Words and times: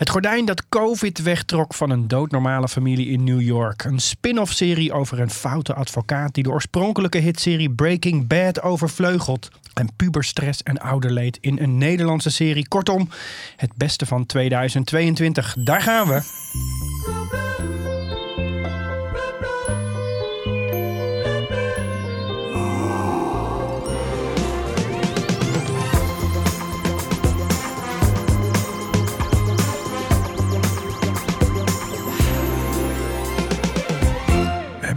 Het 0.00 0.10
gordijn 0.10 0.44
dat 0.44 0.68
COVID 0.68 1.22
wegtrok 1.22 1.74
van 1.74 1.90
een 1.90 2.08
doodnormale 2.08 2.68
familie 2.68 3.08
in 3.08 3.24
New 3.24 3.40
York. 3.40 3.84
Een 3.84 3.98
spin-off 3.98 4.52
serie 4.52 4.92
over 4.92 5.20
een 5.20 5.30
foute 5.30 5.74
advocaat 5.74 6.34
die 6.34 6.42
de 6.42 6.50
oorspronkelijke 6.50 7.18
hitserie 7.18 7.70
Breaking 7.70 8.26
Bad 8.26 8.62
overvleugelt. 8.62 9.48
En 9.74 9.88
puberstress 9.96 10.62
en 10.62 10.78
ouderleed 10.78 11.38
in 11.40 11.58
een 11.58 11.78
Nederlandse 11.78 12.30
serie. 12.30 12.68
Kortom, 12.68 13.08
het 13.56 13.74
beste 13.74 14.06
van 14.06 14.26
2022. 14.26 15.54
Daar 15.58 15.82
gaan 15.82 16.06
we. 16.08 16.89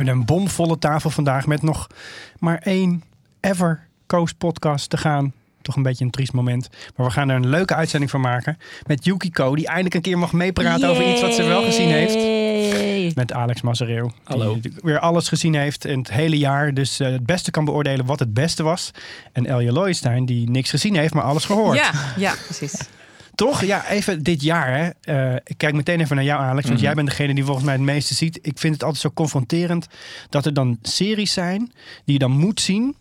Hebben 0.08 0.22
een 0.22 0.38
bomvolle 0.38 0.80
tafel 0.80 1.10
vandaag 1.10 1.48
met 1.48 1.62
nog 1.62 1.88
maar 2.40 2.58
één 2.58 3.04
Ever 3.40 3.88
Coast 4.08 4.38
podcast 4.38 4.90
te 4.90 4.98
gaan. 4.98 5.34
Toch 5.62 5.76
een 5.76 5.84
beetje 5.84 6.06
een 6.06 6.12
triest 6.12 6.34
moment. 6.34 6.70
Maar 6.96 7.06
we 7.06 7.12
gaan 7.12 7.30
er 7.30 7.36
een 7.36 7.48
leuke 7.48 7.76
uitzending 7.76 8.12
van 8.12 8.22
maken. 8.22 8.58
Met 8.88 9.06
Yukiko, 9.06 9.56
die 9.56 9.68
eindelijk 9.68 9.96
een 9.96 10.02
keer 10.02 10.18
mag 10.18 10.34
meepraten 10.34 10.90
over 10.90 11.12
iets 11.12 11.22
wat 11.22 11.34
ze 11.34 11.44
wel 11.44 11.64
gezien 11.64 11.88
heeft. 11.88 13.16
Met 13.16 13.34
Alex 13.34 13.62
Mazereel. 13.62 14.12
Hallo. 14.24 14.60
Die 14.60 14.74
weer 14.82 15.00
alles 15.00 15.28
gezien 15.28 15.56
heeft 15.56 15.86
in 15.86 16.00
het 16.00 16.12
hele 16.12 16.38
jaar. 16.38 16.74
Dus 16.74 17.00
eh, 17.00 17.12
het 17.12 17.26
beste 17.26 17.52
kan 17.52 17.66
beoordelen 17.66 18.06
wat 18.06 18.20
het 18.20 18.34
beste 18.34 18.64
was. 18.64 18.92
En 19.32 19.46
Elje 19.46 19.72
Looijenstein, 19.72 20.26
die 20.26 20.50
niks 20.50 20.70
gezien 20.70 20.96
heeft, 20.96 21.14
maar 21.14 21.24
alles 21.24 21.46
gehoord. 21.46 21.78
Ja, 21.78 21.92
ja, 22.18 22.34
precies. 22.46 22.88
Toch? 23.36 23.64
Ja, 23.64 23.90
even 23.90 24.24
dit 24.24 24.42
jaar. 24.42 24.78
Hè. 24.78 24.90
Eh, 25.02 25.36
ik 25.44 25.58
kijk 25.58 25.74
meteen 25.74 26.00
even 26.00 26.16
naar 26.16 26.26
jou, 26.26 26.42
Alex. 26.42 26.68
Want 26.68 26.80
jij 26.80 26.94
bent 26.94 27.08
degene 27.08 27.34
die 27.34 27.44
volgens 27.44 27.66
mij 27.66 27.74
het 27.74 27.84
meeste 27.84 28.14
ziet. 28.14 28.40
Ik 28.42 28.58
vind 28.58 28.74
het 28.74 28.84
altijd 28.84 29.02
zo 29.02 29.12
confronterend 29.14 29.88
dat 30.30 30.46
er 30.46 30.54
dan 30.54 30.78
series 30.82 31.34
zijn 31.34 31.72
die 32.06 32.14
je 32.14 32.20
dan 32.20 32.32
moet 32.32 32.62
zien. 32.62 32.96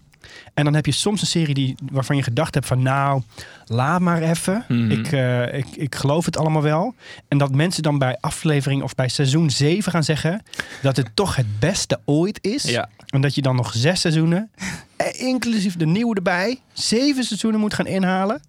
En 0.54 0.64
dan 0.64 0.74
heb 0.74 0.86
je 0.86 0.92
soms 0.92 1.20
een 1.20 1.26
serie 1.26 1.54
die, 1.54 1.74
waarvan 1.92 2.16
je 2.16 2.22
gedacht 2.22 2.54
hebt 2.54 2.66
van 2.66 2.82
nou, 2.82 3.22
laat 3.66 4.00
maar 4.00 4.22
even. 4.22 4.64
Mhm. 4.68 4.90
ik, 4.90 5.12
eh, 5.12 5.54
ik, 5.54 5.66
ik 5.76 5.94
geloof 5.94 6.24
het 6.24 6.36
allemaal 6.36 6.62
wel. 6.62 6.94
En 7.28 7.38
dat 7.38 7.54
mensen 7.54 7.82
dan 7.82 7.98
bij 7.98 8.16
aflevering 8.20 8.82
of 8.82 8.94
bij 8.94 9.08
seizoen 9.08 9.50
7 9.50 9.92
gaan 9.92 10.04
zeggen 10.04 10.42
dat 10.82 10.96
het 10.96 11.10
toch 11.14 11.36
het 11.36 11.58
beste 11.58 12.00
ooit 12.04 12.38
is. 12.42 12.62
Ja. 12.62 12.88
En 13.06 13.20
dat 13.20 13.34
je 13.34 13.42
dan 13.42 13.56
nog 13.56 13.72
zes 13.74 14.00
seizoenen, 14.00 14.50
eh, 14.96 15.20
inclusief 15.20 15.76
de 15.76 15.86
nieuwe 15.86 16.14
erbij, 16.14 16.58
zeven 16.72 17.24
seizoenen 17.24 17.60
moet 17.60 17.74
gaan 17.74 17.86
inhalen. 17.86 18.40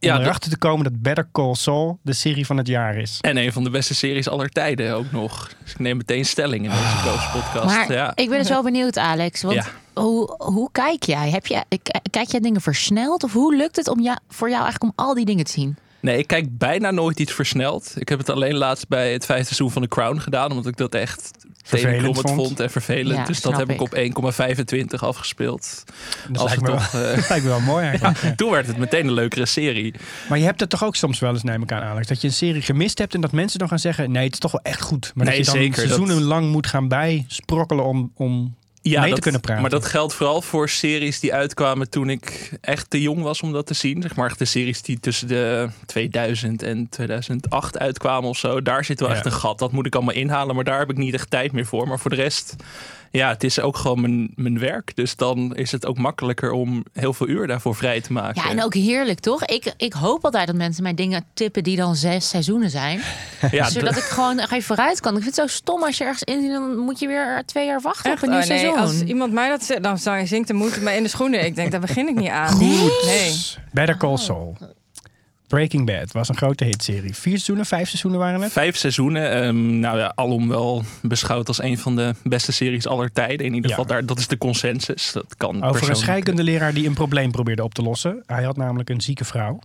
Om 0.00 0.08
Ja, 0.08 0.16
dat- 0.16 0.26
erachter 0.26 0.50
te 0.50 0.58
komen 0.58 0.84
dat 0.84 1.02
Better 1.02 1.28
Call 1.32 1.54
Saul 1.54 1.98
de 2.02 2.12
serie 2.12 2.46
van 2.46 2.56
het 2.56 2.66
jaar 2.66 2.96
is. 2.96 3.18
En 3.20 3.36
een 3.36 3.52
van 3.52 3.64
de 3.64 3.70
beste 3.70 3.94
series 3.94 4.28
aller 4.28 4.48
tijden 4.48 4.94
ook 4.94 5.10
nog. 5.12 5.50
Dus 5.62 5.72
ik 5.72 5.78
neem 5.78 5.96
meteen 5.96 6.24
stelling 6.24 6.64
in 6.64 6.70
deze 6.70 6.96
Koos 7.04 7.30
podcast. 7.30 7.64
Maar 7.76 7.92
ja. 7.92 8.12
ik 8.14 8.28
ben 8.28 8.38
dus 8.38 8.48
wel 8.48 8.62
benieuwd, 8.62 8.98
Alex. 8.98 9.42
Want 9.42 9.54
Ja. 9.54 9.64
hoe, 10.02 10.34
hoe 10.38 10.68
kijk 10.72 11.02
jij? 11.02 11.30
Heb 11.30 11.46
je, 11.46 11.62
kijk 12.10 12.30
jij 12.30 12.40
dingen 12.40 12.60
versneld? 12.60 13.22
Of 13.24 13.32
hoe 13.32 13.56
lukt 13.56 13.76
het 13.76 13.88
om 13.88 14.00
jou, 14.00 14.18
voor 14.28 14.48
jou 14.50 14.62
eigenlijk 14.62 14.98
om 14.98 15.04
al 15.06 15.14
die 15.14 15.24
dingen 15.24 15.44
te 15.44 15.52
zien? 15.52 15.76
Nee, 16.00 16.18
ik 16.18 16.26
kijk 16.26 16.58
bijna 16.58 16.90
nooit 16.90 17.20
iets 17.20 17.32
versneld. 17.32 17.92
Ik 17.96 18.08
heb 18.08 18.18
het 18.18 18.28
alleen 18.30 18.54
laatst 18.56 18.88
bij 18.88 19.12
het 19.12 19.24
vijfde 19.26 19.44
seizoen 19.46 19.70
van 19.70 19.82
The 19.82 19.88
Crown 19.88 20.18
gedaan. 20.18 20.50
Omdat 20.50 20.66
ik 20.66 20.76
dat 20.76 20.94
echt 20.94 21.30
Vervelend 21.68 21.98
tenenkrommend 21.98 22.36
vond. 22.36 22.46
vond. 22.46 22.60
en 22.60 22.70
vervelend. 22.70 23.16
Ja, 23.16 23.24
dus 23.24 23.40
dat 23.40 23.56
heb 23.56 23.70
ik 23.70 23.80
ik. 23.80 24.16
op 24.18 24.32
1,25 24.94 24.98
afgespeeld. 24.98 25.84
Dat 26.28 26.38
Als 26.42 26.46
lijkt 26.48 26.62
me, 26.62 26.68
toch, 26.68 26.90
wel, 26.90 27.02
eh, 27.02 27.14
dat 27.16 27.28
lijkt 27.28 27.44
me 27.44 27.50
wel 27.50 27.60
mooi 27.60 27.86
eigenlijk. 27.86 28.18
ja. 28.22 28.34
Toen 28.34 28.50
werd 28.50 28.66
het 28.66 28.76
meteen 28.76 29.06
een 29.06 29.12
leukere 29.12 29.46
serie. 29.46 29.94
Maar 30.28 30.38
je 30.38 30.44
hebt 30.44 30.60
het 30.60 30.70
toch 30.70 30.84
ook 30.84 30.96
soms 30.96 31.18
wel 31.18 31.30
eens, 31.32 31.42
neem 31.42 31.62
ik 31.62 31.72
aan, 31.72 31.82
Alex, 31.82 32.06
dat 32.06 32.20
je 32.20 32.26
een 32.28 32.32
serie 32.34 32.62
gemist 32.62 32.98
hebt 32.98 33.14
en 33.14 33.20
dat 33.20 33.32
mensen 33.32 33.58
dan 33.58 33.68
gaan 33.68 33.78
zeggen, 33.78 34.10
nee, 34.10 34.24
het 34.24 34.32
is 34.32 34.38
toch 34.38 34.52
wel 34.52 34.60
echt 34.62 34.80
goed. 34.80 35.12
Maar 35.14 35.26
Nee, 35.26 35.36
dat 35.36 35.46
je 35.46 35.52
dan 35.52 35.60
zeker, 35.62 35.76
dat- 35.76 35.86
seizoenenlang 35.96 36.50
moet 36.52 36.66
gaan 36.66 36.88
bijsprokkelen 36.88 37.84
om, 37.84 38.10
om 38.14 38.54
Ja, 38.82 39.00
mee 39.00 39.06
dat, 39.08 39.14
te 39.16 39.22
kunnen 39.22 39.40
praten. 39.40 39.62
Maar 39.62 39.70
dat 39.70 39.84
geldt 39.86 40.14
vooral 40.14 40.42
voor 40.42 40.68
series 40.68 41.20
die 41.20 41.34
uitkwamen 41.34 41.90
toen 41.90 42.10
ik 42.10 42.52
echt 42.60 42.90
te 42.90 43.00
jong 43.00 43.22
was 43.22 43.40
om 43.40 43.52
dat 43.52 43.66
te 43.66 43.74
zien. 43.74 44.02
Zeg 44.02 44.16
maar 44.16 44.34
de 44.36 44.44
series 44.44 44.82
die 44.82 45.00
tussen 45.00 45.28
de 45.28 45.68
2000 45.86 46.62
en 46.62 46.88
2008 46.88 47.78
uitkwamen 47.78 48.28
of 48.28 48.36
zo. 48.38 48.62
Daar 48.62 48.84
zit 48.84 49.00
wel 49.00 49.08
Ja. 49.08 49.14
echt 49.14 49.24
een 49.24 49.32
gat. 49.32 49.58
Dat 49.58 49.72
moet 49.72 49.86
ik 49.86 49.94
allemaal 49.94 50.14
inhalen, 50.14 50.54
maar 50.54 50.64
daar 50.64 50.78
heb 50.78 50.90
ik 50.90 50.96
niet 50.96 51.14
echt 51.14 51.30
tijd 51.30 51.52
meer 51.52 51.66
voor. 51.66 51.88
Maar 51.88 51.98
voor 51.98 52.10
de 52.10 52.16
rest, 52.16 52.56
ja, 53.10 53.28
het 53.28 53.44
is 53.44 53.60
ook 53.60 53.76
gewoon 53.76 54.00
mijn, 54.00 54.32
mijn 54.34 54.58
werk. 54.58 54.96
Dus 54.96 55.16
dan 55.16 55.56
is 55.56 55.72
het 55.72 55.86
ook 55.86 55.98
makkelijker 55.98 56.50
om 56.50 56.84
heel 56.92 57.12
veel 57.12 57.28
uur 57.28 57.46
daarvoor 57.46 57.74
vrij 57.74 58.00
te 58.00 58.12
maken. 58.12 58.42
Ja, 58.42 58.50
en 58.50 58.64
ook 58.64 58.74
heerlijk, 58.74 59.20
toch? 59.20 59.44
Ik, 59.44 59.72
ik 59.76 59.92
hoop 59.92 60.24
altijd 60.24 60.46
dat 60.46 60.56
mensen 60.56 60.82
mij 60.82 60.94
dingen 60.94 61.24
tippen 61.34 61.62
die 61.62 61.76
dan 61.76 61.96
zes 61.96 62.28
seizoenen 62.28 62.70
zijn. 62.70 63.00
Ja, 63.50 63.70
zodat 63.70 63.96
ik 63.96 64.02
gewoon 64.02 64.38
even 64.38 64.62
vooruit 64.62 65.00
kan. 65.00 65.16
Ik 65.16 65.22
vind 65.22 65.36
het 65.36 65.50
zo 65.50 65.56
stom 65.56 65.82
als 65.84 65.98
je 65.98 66.04
ergens 66.04 66.22
in 66.22 66.40
zit, 66.40 66.50
dan 66.50 66.76
moet 66.76 66.98
je 66.98 67.06
weer 67.06 67.42
twee 67.46 67.66
jaar 67.66 67.80
wachten 67.80 68.12
Echt? 68.12 68.22
op 68.22 68.28
een 68.28 68.34
nieuw 68.34 68.42
Oh, 68.42 68.48
nee, 68.48 68.58
seizoen. 68.58 68.80
als 68.80 69.00
iemand 69.02 69.32
mij 69.32 69.48
dat 69.48 69.62
zegt, 69.64 69.82
dan 69.82 69.98
zou- 69.98 70.26
zinkt 70.26 70.48
de 70.48 70.54
moed 70.54 70.80
me 70.80 70.92
in 70.96 71.02
de 71.02 71.08
schoenen. 71.08 71.44
Ik 71.44 71.54
denk, 71.54 71.70
daar 71.70 71.80
begin 71.80 72.08
ik 72.08 72.14
niet 72.14 72.28
aan. 72.28 72.48
Goed. 72.52 73.02
Nee. 73.04 73.34
Better. 73.72 73.96
Call 73.96 74.16
Saul. 74.16 74.56
Breaking 75.48 75.86
Bad 75.86 76.12
was 76.12 76.28
een 76.28 76.36
grote 76.36 76.64
hitserie. 76.64 77.14
Vier 77.14 77.32
seizoenen, 77.32 77.66
vijf 77.66 77.86
seizoenen 77.88 78.20
waren 78.20 78.40
het. 78.40 78.52
Vijf 78.52 78.76
seizoenen. 78.76 79.30
ehm, 79.42 79.78
nou 79.78 79.98
ja, 79.98 80.12
alom 80.14 80.48
wel 80.48 80.84
beschouwd 81.02 81.48
als 81.48 81.62
een 81.62 81.78
van 81.78 81.96
de 81.96 82.14
beste 82.22 82.52
series 82.52 82.86
aller 82.86 83.12
tijden. 83.12 83.46
In 83.46 83.54
ieder 83.54 83.70
Ja. 83.70 83.76
geval, 83.76 83.90
daar, 83.90 84.06
dat 84.06 84.18
is 84.18 84.26
de 84.28 84.38
consensus. 84.38 85.12
Dat 85.12 85.34
kan 85.36 85.62
Over 85.64 85.88
een 85.88 85.96
scheikundeleraar 85.96 86.74
die 86.74 86.86
een 86.86 86.94
probleem 86.94 87.30
probeerde 87.30 87.62
op 87.64 87.74
te 87.74 87.82
lossen. 87.82 88.22
Hij 88.26 88.44
had 88.44 88.56
namelijk 88.56 88.90
een 88.90 89.00
zieke 89.00 89.24
vrouw. 89.24 89.58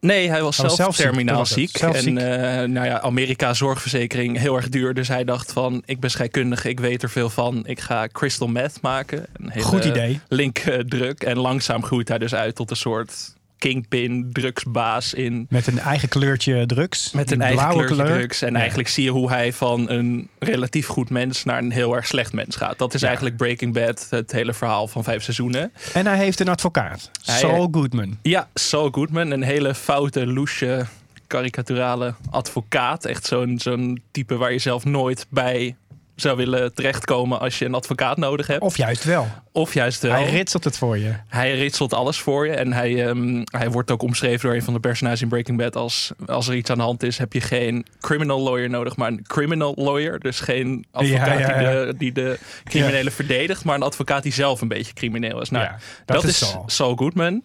Nee, 0.00 0.28
hij 0.28 0.42
was 0.42 0.56
Hij 0.56 0.66
was 0.66 0.76
zelf, 0.76 0.94
ziek, 0.96 1.06
terminaal 1.06 1.46
ziek. 1.46 1.76
Zelf 1.76 1.94
en 1.94 2.02
ziek. 2.02 2.18
eh, 2.18 2.28
nou 2.62 2.86
ja, 2.86 3.00
Amerika 3.00 3.54
zorgverzekering 3.54 4.38
heel 4.38 4.56
erg 4.56 4.68
duur. 4.68 4.94
Dus 4.94 5.08
hij 5.08 5.24
dacht 5.24 5.52
van, 5.52 5.82
ik 5.86 6.00
ben 6.00 6.10
scheikundige, 6.10 6.68
ik 6.68 6.80
weet 6.80 7.02
er 7.02 7.10
veel 7.10 7.30
van. 7.30 7.62
Ik 7.66 7.80
ga 7.80 8.08
crystal 8.12 8.48
meth 8.48 8.78
maken. 8.82 9.26
Een 9.32 9.50
hele 9.50 9.64
Goed 9.64 9.84
idee. 9.84 10.20
Link 10.28 10.58
eh, 10.58 10.78
druk. 10.78 11.22
En 11.22 11.38
langzaam 11.38 11.82
groeit 11.84 12.08
hij 12.08 12.18
dus 12.18 12.34
uit 12.34 12.54
tot 12.54 12.70
een 12.70 12.76
soort 12.76 13.34
kingpin, 13.58 14.28
drugsbaas 14.32 15.14
in... 15.14 15.46
Met 15.50 15.66
een 15.66 15.78
eigen 15.78 16.08
kleurtje 16.08 16.66
drugs. 16.66 17.12
Met 17.12 17.30
een 17.30 17.40
eigen 17.40 17.58
blauwe 17.58 17.84
kleurtje 17.84 18.04
kleur. 18.04 18.18
drugs. 18.18 18.42
En 18.42 18.52
Ja. 18.52 18.58
eigenlijk 18.58 18.88
zie 18.88 19.04
je 19.04 19.10
hoe 19.10 19.30
hij 19.30 19.52
van 19.52 19.90
een 19.90 20.28
relatief 20.38 20.86
goed 20.86 21.10
mens 21.10 21.44
naar 21.44 21.58
een 21.58 21.70
heel 21.72 21.94
erg 21.96 22.06
slecht 22.06 22.32
mens 22.32 22.56
gaat. 22.56 22.78
Dat 22.78 22.94
is 22.94 23.00
Ja. 23.00 23.06
eigenlijk 23.06 23.36
Breaking 23.36 23.72
Bad, 23.74 24.06
het 24.10 24.32
hele 24.32 24.54
verhaal 24.54 24.88
van 24.88 25.04
vijf 25.04 25.22
seizoenen. 25.22 25.72
En 25.92 26.06
hij 26.06 26.16
heeft 26.16 26.40
een 26.40 26.48
advocaat. 26.48 27.10
Hij- 27.24 27.38
Saul 27.38 27.68
Goodman. 27.70 28.18
Ja, 28.22 28.48
Saul 28.54 28.88
Goodman, 28.90 29.30
een 29.30 29.42
hele 29.42 29.74
foute, 29.74 30.26
loesje, 30.26 30.86
karikaturale 31.26 32.14
advocaat. 32.30 33.04
Echt 33.04 33.26
zo'n 33.26 33.58
zo'n 33.58 34.02
type 34.10 34.36
waar 34.36 34.52
je 34.52 34.58
zelf 34.58 34.84
nooit 34.84 35.26
bij 35.28 35.76
zou 36.16 36.36
willen 36.36 36.74
terechtkomen 36.74 37.40
als 37.40 37.58
je 37.58 37.64
een 37.64 37.74
advocaat 37.74 38.16
nodig 38.16 38.46
hebt. 38.46 38.62
Of 38.62 38.76
juist 38.76 39.04
wel. 39.04 39.28
Of 39.52 39.74
juist 39.74 40.02
wel. 40.02 40.12
Hij 40.12 40.30
ritselt 40.30 40.64
het 40.64 40.78
voor 40.78 40.98
je. 40.98 41.12
Hij 41.28 41.54
ritselt 41.54 41.94
alles 41.94 42.18
voor 42.18 42.46
je. 42.46 42.52
En 42.52 42.72
hij, 42.72 43.06
ehm, 43.06 43.42
hij 43.44 43.70
wordt 43.70 43.90
ook 43.90 44.02
omschreven 44.02 44.40
door 44.46 44.54
een 44.56 44.62
van 44.62 44.74
de 44.74 44.80
personages 44.80 45.22
in 45.22 45.28
Breaking 45.28 45.58
Bad 45.58 45.76
als... 45.76 46.12
als 46.26 46.48
er 46.48 46.54
iets 46.54 46.70
aan 46.70 46.76
de 46.76 46.82
hand 46.82 47.02
is, 47.02 47.18
heb 47.18 47.32
je 47.32 47.40
geen 47.40 47.86
criminal 48.00 48.40
lawyer 48.40 48.70
nodig, 48.70 48.96
maar 48.96 49.08
een 49.08 49.22
criminal 49.26 49.72
lawyer. 49.76 50.20
Dus 50.20 50.40
geen 50.40 50.86
advocaat 50.90 51.38
Ja, 51.38 51.60
ja, 51.60 51.70
ja. 51.70 51.84
Die, 51.84 51.92
de, 51.92 51.94
die 51.98 52.12
de 52.12 52.38
criminelen 52.64 53.12
verdedigt, 53.12 53.64
maar 53.64 53.74
een 53.74 53.82
advocaat 53.82 54.22
die 54.22 54.32
zelf 54.32 54.60
een 54.60 54.68
beetje 54.68 54.92
crimineel 54.92 55.40
is. 55.40 55.50
Nou, 55.50 55.64
Ja, 55.64 55.78
dat, 56.04 56.16
dat 56.16 56.24
is 56.24 56.42
is 56.42 56.48
Saul. 56.48 56.62
Saul 56.66 56.94
Goodman. 56.96 57.42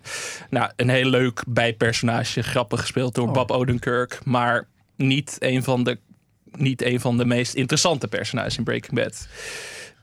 Nou, 0.50 0.72
een 0.76 0.90
heel 0.90 1.09
leuk 1.09 1.44
bijpersonage, 1.48 2.42
grappig 2.42 2.80
gespeeld 2.80 3.16
door 3.16 3.28
Oh. 3.28 3.34
Bob 3.34 3.52
Odenkirk. 3.52 4.20
Maar 4.24 4.68
niet 4.96 5.36
een 5.40 5.64
van 5.64 5.84
de 5.84 5.98
niet 6.58 6.82
een 6.82 7.00
van 7.00 7.18
de 7.18 7.26
meest 7.26 7.54
interessante 7.54 8.08
personages 8.08 8.58
in 8.58 8.64
Breaking 8.64 8.94
Bad. 8.94 9.28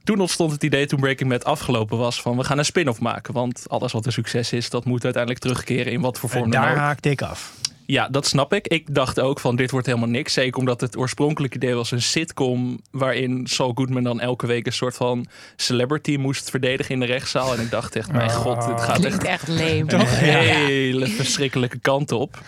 Toen 0.05 0.21
ontstond 0.21 0.53
het 0.53 0.63
idee, 0.63 0.87
toen 0.87 1.01
Breaking 1.01 1.31
Bad 1.31 1.45
afgelopen 1.45 1.99
was, 1.99 2.23
van 2.23 2.37
we 2.37 2.45
gaan 2.45 2.59
een 2.59 2.65
spin-off 2.65 3.01
maken. 3.01 3.35
Want 3.35 3.65
alles 3.69 3.93
wat 3.93 4.07
een 4.07 4.13
succes 4.13 4.53
is, 4.53 4.71
dat 4.71 4.85
moet 4.85 5.05
uiteindelijk 5.05 5.43
terugkeren 5.43 5.93
in 5.93 6.01
wat 6.01 6.19
voor 6.19 6.29
vorm 6.29 6.45
En 6.45 6.51
dan 6.51 6.61
daar 6.61 6.71
ook. 6.71 6.77
haakte 6.77 7.11
ik 7.11 7.23
af. 7.23 7.53
Ja, 7.91 8.09
dat 8.09 8.27
snap 8.27 8.53
ik. 8.55 8.67
Ik 8.69 8.95
dacht 8.95 9.21
ook 9.21 9.41
van 9.41 9.57
dit 9.57 9.71
wordt 9.71 9.87
helemaal 9.87 10.09
niks. 10.09 10.33
Zeker 10.33 10.59
omdat 10.59 10.81
het 10.81 10.97
oorspronkelijke 10.97 11.57
idee 11.57 11.75
was 11.75 11.91
een 11.91 12.03
sitcom 12.03 12.81
waarin 12.91 13.47
Saul 13.47 13.73
Goodman 13.75 14.03
dan 14.03 14.21
elke 14.21 14.47
week 14.47 14.67
een 14.67 14.73
soort 14.73 14.97
van 14.97 15.27
celebrity 15.57 16.17
moest 16.17 16.51
verdedigen 16.51 16.95
in 16.95 17.01
de 17.01 17.07
rechtszaal. 17.07 17.55
En 17.55 17.61
ik 17.61 17.71
dacht 17.71 17.97
echt, 17.97 18.13
mijn 18.13 18.29
Ah. 18.31 18.35
god, 18.37 18.67
dit 18.67 18.81
gaat 18.81 18.99
Klinkt 18.99 19.25
echt 19.25 19.27
echt 19.27 19.49
leem. 19.49 19.89
een 19.89 20.01
hele 20.07 21.07
verschrikkelijke 21.07 21.79
kant 21.79 22.13
op. 22.13 22.39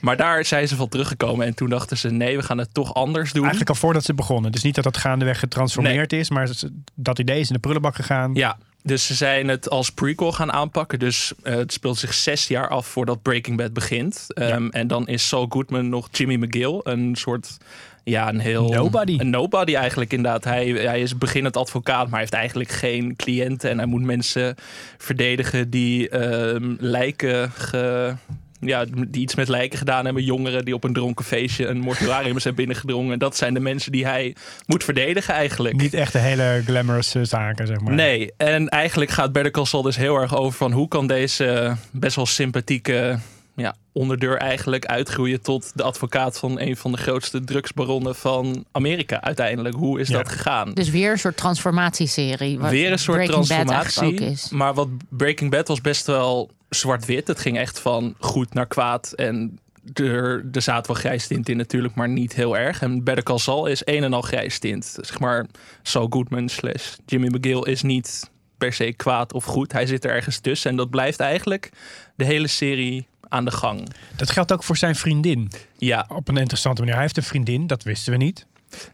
Maar 0.00 0.16
daar 0.16 0.44
zijn 0.44 0.68
ze 0.68 0.76
van 0.76 0.88
teruggekomen 0.88 1.46
en 1.46 1.54
toen 1.54 1.68
dachten 1.68 1.96
ze 1.98 2.10
nee, 2.10 2.36
we 2.36 2.42
gaan 2.42 2.58
het 2.58 2.74
toch 2.74 2.94
anders 2.94 3.32
doen. 3.32 3.40
Eigenlijk 3.42 3.70
al 3.70 3.76
voordat 3.76 4.04
ze 4.04 4.14
begonnen. 4.14 4.52
Dus 4.52 4.62
niet 4.62 4.74
dat 4.74 4.84
dat 4.84 4.96
gaandeweg 4.96 5.38
getransformeerd 5.38 6.12
is. 6.12 6.30
Maar 6.30 6.50
dat 6.94 7.18
idee 7.18 7.40
is 7.40 7.48
in 7.48 7.54
de 7.54 7.60
prullenbak 7.60 7.94
gegaan. 7.94 8.34
Ja, 8.34 8.58
dus 8.82 9.06
ze 9.06 9.14
zijn 9.14 9.48
het 9.48 9.70
als 9.70 9.90
prequel 9.90 10.32
gaan 10.32 10.52
aanpakken. 10.52 10.98
Dus 10.98 11.32
eh, 11.42 11.54
het 11.54 11.72
speelt 11.72 11.98
zich 11.98 12.14
zes 12.14 12.48
jaar 12.48 12.68
af 12.68 12.86
voordat 12.86 13.22
Breaking 13.22 13.56
Bad 13.56 13.72
begint. 13.72 14.24
Ehm, 14.28 14.68
En 14.68 14.86
dan 14.86 15.08
is 15.08 15.28
Saul 15.28 15.46
Goodman 15.48 15.88
nog 15.88 16.08
Jimmy 16.12 16.34
McGill. 16.34 16.80
Een 16.82 17.16
soort, 17.16 17.56
ja, 18.04 18.28
een 18.28 18.38
heel... 18.38 18.68
Nobody. 18.68 19.16
Een 19.18 19.30
nobody 19.30 19.74
eigenlijk 19.74 20.12
inderdaad. 20.12 20.44
Hij, 20.44 20.66
hij 20.68 21.00
is 21.00 21.18
beginnend 21.18 21.56
advocaat, 21.56 22.08
maar 22.08 22.20
heeft 22.20 22.32
eigenlijk 22.32 22.70
geen 22.70 23.16
cliënten. 23.16 23.70
En 23.70 23.78
hij 23.78 23.86
moet 23.86 24.02
mensen 24.02 24.54
verdedigen 24.98 25.70
die 25.70 26.08
ehm, 26.08 26.74
lijken 26.78 27.50
ge... 27.50 28.14
ja, 28.60 28.84
die 29.08 29.22
iets 29.22 29.34
met 29.34 29.48
lijken 29.48 29.78
gedaan 29.78 30.04
hebben. 30.04 30.24
Jongeren 30.24 30.64
die 30.64 30.74
op 30.74 30.84
een 30.84 30.92
dronken 30.92 31.24
feestje 31.24 31.66
een 31.66 31.78
mortuarium 31.78 32.38
zijn 32.48 32.54
binnengedrongen. 32.54 33.18
Dat 33.18 33.36
zijn 33.36 33.54
de 33.54 33.60
mensen 33.60 33.92
die 33.92 34.06
hij 34.06 34.36
moet 34.66 34.84
verdedigen 34.84 35.34
eigenlijk. 35.34 35.76
Niet 35.76 35.94
echt 35.94 36.12
de 36.12 36.18
hele 36.18 36.62
glamorous 36.66 37.14
eh, 37.14 37.22
zaken, 37.22 37.66
zeg 37.66 37.80
maar. 37.80 37.94
Nee, 37.94 38.32
en 38.36 38.68
eigenlijk 38.68 39.10
gaat 39.10 39.32
Better 39.32 39.52
Call 39.52 39.64
Saul 39.64 39.82
dus 39.82 39.96
heel 39.96 40.16
erg 40.16 40.36
over 40.36 40.58
van 40.58 40.72
hoe 40.72 40.88
kan 40.88 41.06
deze 41.06 41.76
best 41.90 42.16
wel 42.16 42.26
sympathieke 42.26 43.18
ja, 43.58 43.76
onderdeur 43.92 44.36
eigenlijk 44.36 44.86
uitgroeien 44.86 45.40
tot 45.42 45.72
de 45.74 45.82
advocaat 45.82 46.38
van 46.38 46.60
een 46.60 46.76
van 46.76 46.92
de 46.92 46.98
grootste 46.98 47.44
drugsbaronnen 47.44 48.14
van 48.14 48.64
Amerika 48.72 49.20
uiteindelijk. 49.20 49.74
Hoe 49.74 50.00
is 50.00 50.08
Ja. 50.08 50.16
dat 50.16 50.28
gegaan? 50.28 50.72
Dus 50.72 50.90
weer 50.90 51.10
een 51.10 51.18
soort 51.18 51.36
transformatieserie. 51.36 52.58
wat 52.58 52.70
Weer 52.70 52.92
een 52.92 52.98
soort 52.98 53.16
Breaking 53.24 53.44
transformatie. 53.46 54.14
is. 54.14 54.48
Maar 54.50 54.74
wat 54.74 54.88
Breaking 55.08 55.50
Bad 55.50 55.68
was 55.68 55.80
best 55.80 56.06
wel 56.06 56.50
zwart-wit. 56.68 57.28
Het 57.28 57.40
ging 57.40 57.58
echt 57.58 57.78
van 57.80 58.14
goed 58.18 58.54
naar 58.54 58.66
kwaad. 58.66 59.12
En 59.12 59.58
er, 59.94 60.44
er 60.52 60.62
zaten 60.62 60.92
wel 60.92 61.00
grijs 61.02 61.26
tint 61.26 61.48
in 61.48 61.56
natuurlijk, 61.56 61.94
maar 61.94 62.08
niet 62.08 62.34
heel 62.34 62.56
erg. 62.56 62.80
En 62.82 63.04
Better 63.04 63.24
Call 63.24 63.38
Saul 63.38 63.66
is 63.66 63.82
een 63.84 64.04
en 64.04 64.12
al 64.12 64.22
grijs 64.22 64.58
tint. 64.58 64.96
Zeg 65.00 65.18
maar, 65.18 65.46
Saul 65.82 66.06
Goodman 66.10 66.48
slash 66.48 66.94
Jimmy 67.06 67.26
McGill 67.26 67.60
is 67.72 67.82
niet 67.82 68.30
per 68.58 68.72
se 68.72 68.92
kwaad 68.92 69.32
of 69.32 69.44
goed. 69.44 69.72
Hij 69.72 69.86
zit 69.86 70.04
er 70.04 70.10
ergens 70.10 70.38
tussen. 70.38 70.70
En 70.70 70.76
dat 70.76 70.90
blijft 70.90 71.20
eigenlijk 71.20 71.70
de 72.16 72.24
hele 72.24 72.46
serie 72.46 73.06
aan 73.28 73.44
de 73.44 73.50
gang. 73.50 73.88
Dat 74.16 74.30
geldt 74.30 74.52
ook 74.52 74.64
voor 74.64 74.76
zijn 74.76 74.94
vriendin. 74.96 75.50
Ja, 75.78 76.06
Op 76.08 76.28
een 76.28 76.36
interessante 76.36 76.80
manier. 76.80 76.94
Hij 76.94 77.04
heeft 77.04 77.16
een 77.16 77.22
vriendin, 77.22 77.66
dat 77.66 77.82
wisten 77.82 78.12
we 78.12 78.18
niet. 78.18 78.46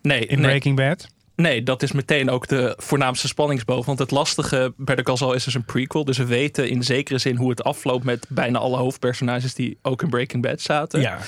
nee, 0.02 0.26
In 0.26 0.36
nee. 0.40 0.46
Breaking 0.46 0.76
Bad. 0.76 1.06
Nee, 1.36 1.62
dat 1.62 1.82
is 1.82 1.92
meteen 1.92 2.30
ook 2.30 2.46
de 2.48 2.74
voornaamste 2.78 3.28
spanningsboog. 3.28 3.86
Want 3.86 3.98
het 3.98 4.10
lastige 4.10 4.72
Better 4.76 5.04
Call 5.04 5.16
Saul 5.16 5.32
is 5.32 5.44
dus 5.44 5.54
een 5.54 5.64
prequel. 5.64 6.04
Dus 6.04 6.18
we 6.18 6.24
weten 6.24 6.68
in 6.68 6.82
zekere 6.82 7.18
zin 7.18 7.36
hoe 7.36 7.50
het 7.50 7.64
afloopt 7.64 8.04
met 8.04 8.26
bijna 8.28 8.58
alle 8.58 8.76
hoofdpersonages 8.76 9.54
die 9.54 9.78
ook 9.82 10.02
in 10.02 10.08
Breaking 10.08 10.42
Bad 10.42 10.60
zaten. 10.60 11.00
Ja. 11.00 11.18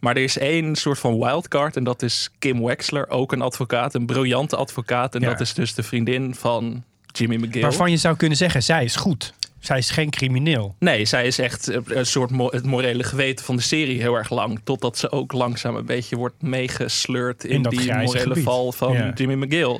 Maar 0.00 0.16
er 0.16 0.22
is 0.22 0.38
één 0.38 0.76
soort 0.76 0.98
van 0.98 1.18
wildcard 1.18 1.76
en 1.76 1.84
dat 1.84 2.02
is 2.02 2.30
Kim 2.38 2.64
Wexler, 2.64 3.08
ook 3.08 3.32
een 3.32 3.40
advocaat, 3.42 3.94
een 3.94 4.06
briljante 4.06 4.56
advocaat. 4.56 5.14
En 5.14 5.20
Ja. 5.20 5.28
dat 5.28 5.40
is 5.40 5.54
dus 5.54 5.74
de 5.74 5.82
vriendin 5.82 6.34
van 6.34 6.82
Jimmy 7.06 7.36
McGill. 7.36 7.62
Waarvan 7.62 7.90
je 7.90 7.96
zou 7.96 8.16
kunnen 8.16 8.36
zeggen, 8.36 8.62
zij 8.62 8.84
is 8.84 8.96
goed. 8.96 9.34
Zij 9.62 9.78
is 9.78 9.90
geen 9.90 10.10
crimineel. 10.10 10.76
Nee, 10.78 11.04
zij 11.04 11.26
is 11.26 11.38
echt 11.38 11.68
eh, 11.68 11.78
een 11.84 12.06
soort 12.06 12.30
mo- 12.30 12.50
het 12.50 12.64
morele 12.66 13.02
geweten 13.04 13.44
van 13.44 13.56
de 13.56 13.62
serie 13.62 14.00
heel 14.00 14.14
erg 14.14 14.30
lang. 14.30 14.60
Totdat 14.64 14.98
ze 14.98 15.10
ook 15.10 15.32
langzaam 15.32 15.76
een 15.76 15.86
beetje 15.86 16.16
wordt 16.16 16.42
meegesleurd 16.42 17.44
in, 17.44 17.62
die 17.62 17.94
morele 17.94 18.18
gebied. 18.28 18.44
val 18.44 18.72
van 18.72 18.92
Ja. 18.92 19.12
Jimmy 19.14 19.34
McGill. 19.44 19.78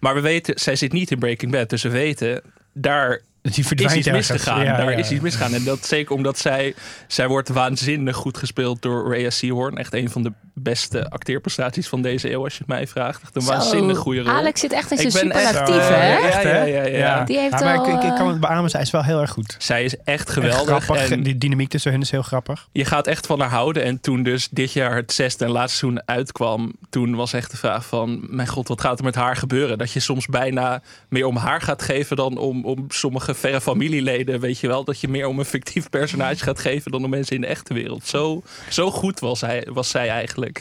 Maar 0.00 0.14
we 0.14 0.20
weten, 0.20 0.60
zij 0.60 0.76
zit 0.76 0.92
niet 0.92 1.10
in 1.10 1.18
Breaking 1.18 1.52
Bad. 1.52 1.70
Dus 1.70 1.82
we 1.82 1.88
weten, 1.88 2.42
daar 2.72 3.20
Die 3.42 3.64
is 3.84 3.94
iets 3.94 4.10
misgegaan. 4.10 4.64
Ja, 4.64 4.76
Daar 4.76 4.90
ja. 4.90 4.96
is 4.98 5.10
iets 5.10 5.20
misgegaan. 5.22 5.54
En 5.54 5.64
dat 5.64 5.86
zeker 5.86 6.14
omdat 6.14 6.38
zij... 6.38 6.74
Zij 7.06 7.28
wordt 7.28 7.48
waanzinnig 7.48 8.16
goed 8.16 8.36
gespeeld 8.38 8.82
door 8.82 9.14
Rhea 9.14 9.30
Seahorn. 9.30 9.76
Echt 9.76 9.94
een 9.94 10.10
van 10.10 10.22
de 10.22 10.32
beste 10.62 11.10
acteerprestaties 11.10 11.88
van 11.88 12.02
deze 12.02 12.30
eeuw, 12.32 12.42
als 12.44 12.52
je 12.52 12.58
het 12.58 12.68
mij 12.68 12.86
vraagt. 12.86 13.22
Echt 13.22 13.36
een 13.36 13.42
Zo, 13.42 13.48
waanzinnig 13.52 13.98
goede 13.98 14.20
rol. 14.20 14.30
Alex 14.32 14.60
zit 14.60 14.72
echt 14.72 14.90
in 14.90 15.10
zijn 15.10 15.32
echt- 15.32 15.68
Zo, 15.68 15.72
hè? 15.72 16.16
ja, 16.18 16.26
echt, 16.28 16.42
Ja, 16.42 16.48
hè? 16.48 16.64
ja, 16.64 16.82
ja, 16.82 16.96
ja. 16.98 17.24
Die 17.24 17.38
heeft 17.38 17.58
Ja, 17.58 17.64
maar 17.64 17.74
ik, 17.74 18.02
ik, 18.02 18.08
kan 18.14 18.18
eh, 18.26 18.26
het 18.26 18.40
beamen, 18.40 18.70
zij 18.70 18.80
is 18.80 18.90
wel 18.90 19.02
heel 19.04 19.20
erg 19.20 19.30
goed. 19.30 19.56
Zij 19.58 19.84
is 19.84 19.96
echt 19.96 20.00
Echt 20.04 20.30
geweldig. 20.30 20.84
grappig. 20.84 21.10
En 21.10 21.22
Die 21.22 21.38
dynamiek 21.38 21.68
tussen 21.68 21.92
hen 21.92 22.00
is 22.00 22.10
heel 22.10 22.22
grappig. 22.22 22.68
je 22.72 22.84
gaat 22.84 23.06
echt 23.06 23.26
van 23.26 23.40
haar 23.40 23.50
houden. 23.50 23.82
En 23.82 24.00
toen 24.00 24.22
dus 24.22 24.48
dit 24.50 24.72
jaar 24.72 24.96
het 24.96 25.12
zesde 25.12 25.44
en 25.44 25.50
laatste 25.50 25.78
seizoen 25.78 26.02
uitkwam... 26.06 26.72
toen 26.90 27.14
was 27.14 27.32
echt 27.32 27.50
de 27.50 27.56
vraag 27.56 27.86
van... 27.86 28.20
mijn 28.28 28.48
god, 28.48 28.68
wat 28.68 28.80
gaat 28.80 28.98
er 28.98 29.04
met 29.04 29.14
haar 29.14 29.36
gebeuren? 29.36 29.78
Dat 29.78 29.92
je 29.92 30.00
soms 30.00 30.26
bijna 30.26 30.82
meer 31.08 31.26
om 31.26 31.36
haar 31.36 31.60
gaat 31.60 31.82
geven... 31.82 32.16
dan 32.16 32.38
om, 32.38 32.64
om 32.64 32.84
sommige 32.88 33.34
verre 33.34 33.60
familieleden, 33.60 34.40
weet 34.40 34.58
je 34.58 34.66
wel. 34.66 34.84
Dat 34.84 35.00
je 35.00 35.08
meer 35.08 35.26
om 35.26 35.38
een 35.38 35.44
fictief 35.44 35.90
personage 35.90 36.44
gaat 36.44 36.58
geven... 36.58 36.90
dan 36.90 37.04
om 37.04 37.10
mensen 37.10 37.34
in 37.34 37.40
de 37.40 37.46
echte 37.46 37.74
wereld. 37.74 38.06
Zo, 38.06 38.42
zo 38.68 38.90
goed 38.90 39.20
was, 39.20 39.40
hij, 39.40 39.66
was 39.72 39.90
zij 39.90 40.08
eigenlijk. 40.08 40.51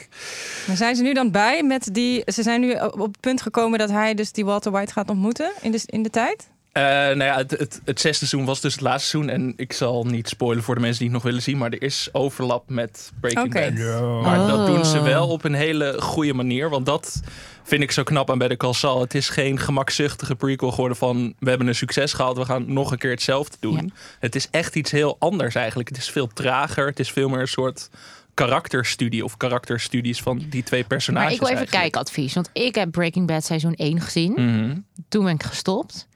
Maar 0.68 0.78
zijn 0.78 0.96
ze 0.96 1.02
nu 1.04 1.14
dan 1.14 1.32
bij 1.32 1.64
met 1.64 1.90
die... 1.92 2.24
Ze 2.26 2.44
zijn 2.44 2.62
nu 2.62 2.74
op 2.74 3.00
het 3.00 3.20
punt 3.20 3.42
gekomen 3.42 3.80
dat 3.80 3.90
hij 3.90 4.14
dus 4.14 4.32
die 4.32 4.46
Walter 4.46 4.72
White 4.72 4.94
gaat 4.94 5.10
ontmoeten 5.10 5.52
in 5.62 5.72
de, 5.72 5.82
in 5.86 6.04
de 6.04 6.10
tijd? 6.10 6.50
Eh, 6.72 6.84
nou 6.84 7.24
ja, 7.24 7.38
het, 7.38 7.52
het, 7.52 7.82
het 7.86 8.00
zesde 8.00 8.26
seizoen 8.26 8.46
was 8.46 8.62
dus 8.62 8.74
het 8.74 8.82
laatste 8.82 9.10
seizoen. 9.10 9.34
En 9.34 9.54
ik 9.56 9.74
zal 9.74 10.04
niet 10.04 10.30
spoilen 10.30 10.64
voor 10.64 10.76
de 10.76 10.82
mensen 10.82 11.00
die 11.00 11.08
het 11.08 11.16
nog 11.16 11.26
willen 11.26 11.42
zien. 11.42 11.58
Maar 11.58 11.72
er 11.72 11.82
is 11.82 12.10
overlap 12.12 12.70
met 12.70 13.12
Breaking 13.20 13.46
Oké. 13.46 13.72
Bad. 13.72 14.22
Maar 14.24 14.38
dat 14.48 14.60
Oh. 14.60 14.66
doen 14.66 14.86
ze 14.86 15.02
wel 15.02 15.28
op 15.28 15.44
een 15.44 15.54
hele 15.54 15.96
goede 16.02 16.34
manier. 16.34 16.70
Want 16.70 16.86
dat 16.86 17.22
vind 17.64 17.84
ik 17.84 17.92
zo 17.92 18.04
knap 18.04 18.30
aan 18.32 18.38
Better 18.38 18.58
Call 18.58 18.74
Saul. 18.74 19.02
Het 19.02 19.16
is 19.16 19.30
geen 19.30 19.60
gemakzuchtige 19.60 20.36
prequel 20.36 20.72
geworden 20.72 20.98
van... 20.98 21.34
we 21.40 21.50
hebben 21.50 21.68
een 21.68 21.76
succes 21.76 22.14
gehad, 22.14 22.38
we 22.38 22.46
gaan 22.46 22.74
nog 22.74 22.92
een 22.92 22.98
keer 22.98 23.12
hetzelfde 23.12 23.58
doen. 23.60 23.94
Het 24.20 24.36
is 24.36 24.48
echt 24.52 24.76
iets 24.76 24.92
heel 24.92 25.16
anders 25.20 25.56
eigenlijk. 25.56 25.90
Het 25.90 25.98
is 25.98 26.10
veel 26.10 26.28
trager. 26.28 26.86
Het 26.88 27.00
is 27.00 27.12
veel 27.12 27.30
meer 27.30 27.40
een 27.40 27.48
soort 27.48 27.90
karakterstudie... 28.34 29.24
of 29.24 29.38
karakterstudies 29.38 30.22
van 30.22 30.38
die 30.50 30.64
twee 30.64 30.84
personages 30.84 31.24
Maar 31.26 31.34
ik 31.34 31.40
wil 31.40 31.48
even 31.50 31.60
eigenlijk. 31.60 31.92
kijkadvies. 31.94 32.34
Want 32.34 32.50
ik 32.54 32.76
heb 32.76 32.92
Breaking 32.92 33.28
Bad 33.28 33.44
seizoen 33.44 33.74
1 33.74 34.02
gezien. 34.02 34.32
Mhm. 34.34 34.78
Toen 35.10 35.24
ben 35.24 35.34
ik 35.34 35.44
gestopt. 35.44 36.08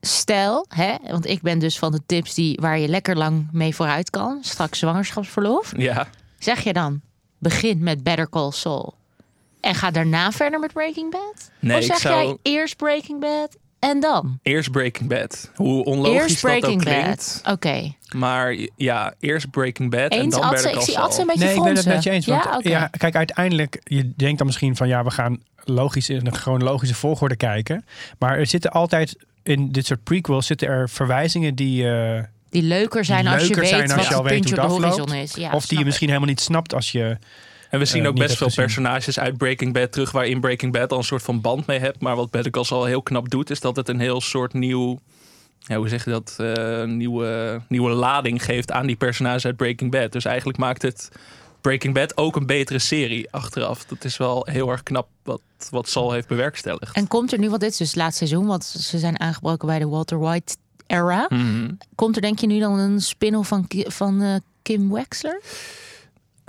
Stel, 0.00 0.66
hè, 0.68 0.94
want 1.10 1.26
ik 1.26 1.42
ben 1.42 1.58
dus 1.58 1.78
van 1.78 1.92
de 1.92 2.00
tips 2.06 2.34
die, 2.34 2.58
waar 2.60 2.78
je 2.78 2.88
lekker 2.88 3.16
lang 3.16 3.48
mee 3.52 3.74
vooruit 3.74 4.10
kan. 4.10 4.38
Straks 4.42 4.78
zwangerschapsverlof. 4.78 5.72
Ja, 5.76 6.08
Zeg 6.38 6.60
je 6.60 6.72
dan, 6.72 7.00
begin 7.38 7.82
met 7.82 8.02
Better 8.02 8.28
Call 8.28 8.50
Saul. 8.50 8.94
En 9.60 9.74
ga 9.74 9.90
daarna 9.90 10.32
verder 10.32 10.60
met 10.60 10.72
Breaking 10.72 11.10
Bad? 11.10 11.50
Nee, 11.58 11.76
of 11.76 11.82
ik 11.82 11.86
zeg 11.88 11.98
zou- 11.98 12.24
jij 12.26 12.36
eerst 12.42 12.76
Breaking 12.76 13.20
Bad 13.20 13.56
en 13.80 14.00
dan? 14.00 14.38
eerst 14.42 14.70
Breaking 14.70 15.08
Bad. 15.08 15.50
Hoe 15.54 15.84
onlogisch 15.84 16.20
eerst 16.20 16.42
dat 16.42 16.52
ook 16.52 16.58
Breaking 16.60 16.82
klinkt. 16.82 17.40
Bad. 17.42 17.52
Oké. 17.54 17.92
Maar 18.16 18.56
ja, 18.76 19.14
eerst 19.20 19.50
Breaking 19.50 19.90
Bad 19.90 20.10
en 20.10 20.28
dan? 20.30 20.50
Better 20.50 20.68
Ik 20.68 20.74
Call 20.74 20.84
zie 20.84 20.92
Saul. 20.94 21.06
Adse 21.06 21.20
een 21.20 21.26
beetje 21.26 21.44
Nee, 21.44 21.54
ik 21.56 21.62
ben 21.62 21.74
het 21.76 21.80
fronsen. 21.82 21.94
met 21.94 22.02
je 22.02 22.10
eens. 22.10 22.26
Want, 22.26 22.64
ja, 22.64 22.70
ja, 22.70 22.86
kijk, 22.98 23.16
uiteindelijk, 23.16 23.80
je 23.84 24.12
denkt 24.16 24.38
dan 24.38 24.46
misschien 24.46 24.76
van 24.76 24.88
ja, 24.88 25.04
we 25.04 25.10
gaan 25.10 25.42
logisch 25.64 26.08
in 26.08 26.26
een 26.26 26.34
chronologische 26.34 26.94
volgorde 26.94 27.36
kijken. 27.36 27.84
Maar 28.18 28.38
er 28.38 28.46
zitten 28.46 28.70
altijd 28.70 29.16
in 29.42 29.72
dit 29.72 29.86
soort 29.86 30.02
prequels 30.04 30.46
zitten 30.46 30.68
er 30.68 30.88
verwijzingen 30.88 31.54
die, 31.54 31.90
eh, 31.90 32.22
Die 32.50 32.62
leuker 32.62 33.04
zijn 33.04 33.24
Die 33.24 33.32
als 33.32 33.46
je 33.46 33.54
weet 33.54 33.68
zijn 33.68 33.82
als 33.82 33.94
wat 33.94 34.08
je 34.08 34.14
al 34.14 34.22
weet 34.22 34.32
puntje 34.32 34.54
hoe 34.54 34.64
op 34.64 34.68
de 34.70 34.74
het 34.74 34.82
horizon 34.84 35.08
afloopt. 35.08 35.36
is. 35.36 35.42
Ja, 35.42 35.52
of 35.52 35.66
die 35.66 35.78
je 35.78 35.84
misschien 35.84 36.08
helemaal 36.08 36.28
niet 36.28 36.40
snapt 36.40 36.74
als 36.74 36.92
je. 36.92 37.16
En 37.70 37.78
we 37.78 37.84
zien 37.84 38.02
eh, 38.02 38.08
ook 38.08 38.16
best 38.16 38.36
veel 38.36 38.46
gezien. 38.46 38.64
personages 38.64 39.18
uit 39.18 39.36
Breaking 39.36 39.72
Bad 39.72 39.92
terug... 39.92 40.10
waarin 40.10 40.40
Breaking 40.40 40.72
Bad 40.72 40.92
al 40.92 40.98
een 40.98 41.04
soort 41.04 41.22
van 41.22 41.40
band 41.40 41.66
mee 41.66 41.78
hebt. 41.78 42.00
Maar 42.00 42.16
wat 42.16 42.30
Better 42.30 42.50
Call 42.50 42.64
Saul 42.64 42.84
heel 42.84 43.02
knap 43.02 43.30
doet... 43.30 43.50
is 43.50 43.60
dat 43.60 43.76
het 43.76 43.88
een 43.88 44.00
heel 44.00 44.20
soort 44.20 44.52
nieuw... 44.52 44.98
Ja, 45.58 45.76
hoe 45.76 45.88
zeg 45.88 46.04
je 46.04 46.10
dat? 46.10 46.34
eh, 46.38 46.84
nieuwe, 46.84 47.60
nieuwe 47.68 47.90
lading 47.90 48.44
geeft 48.44 48.72
aan 48.72 48.86
die 48.86 48.96
personages 48.96 49.44
uit 49.44 49.56
Breaking 49.56 49.90
Bad. 49.90 50.12
Dus 50.12 50.24
eigenlijk 50.24 50.58
maakt 50.58 50.82
het 50.82 51.08
Breaking 51.60 51.94
Bad 51.94 52.16
ook 52.16 52.36
een 52.36 52.46
betere 52.46 52.78
serie 52.78 53.30
achteraf. 53.30 53.84
Dat 53.84 54.04
is 54.04 54.16
wel 54.16 54.46
heel 54.50 54.70
erg 54.70 54.82
knap 54.82 55.08
wat, 55.22 55.40
wat 55.70 55.88
Saul 55.88 56.12
heeft 56.12 56.28
bewerkstelligd. 56.28 56.96
En 56.96 57.08
komt 57.08 57.32
er 57.32 57.38
nu, 57.38 57.48
want 57.48 57.60
dit 57.60 57.70
is 57.70 57.76
dus 57.76 57.88
het 57.88 57.96
laatste 57.96 58.26
seizoen, 58.26 58.48
want 58.48 58.64
ze 58.64 58.98
zijn 58.98 59.20
aangebroken 59.20 59.66
bij 59.66 59.78
de 59.78 59.88
Walter 59.88 60.18
White 60.18 60.56
era. 60.86 61.26
Mhm. 61.28 61.70
Komt 61.94 62.16
er 62.16 62.22
denk 62.22 62.38
je 62.38 62.46
nu 62.46 62.58
dan 62.58 62.78
een 62.78 63.00
spin-off 63.00 63.48
van, 63.48 63.66
van 63.86 64.22
eh, 64.22 64.34
Kim 64.62 64.92
Wexler? 64.92 65.40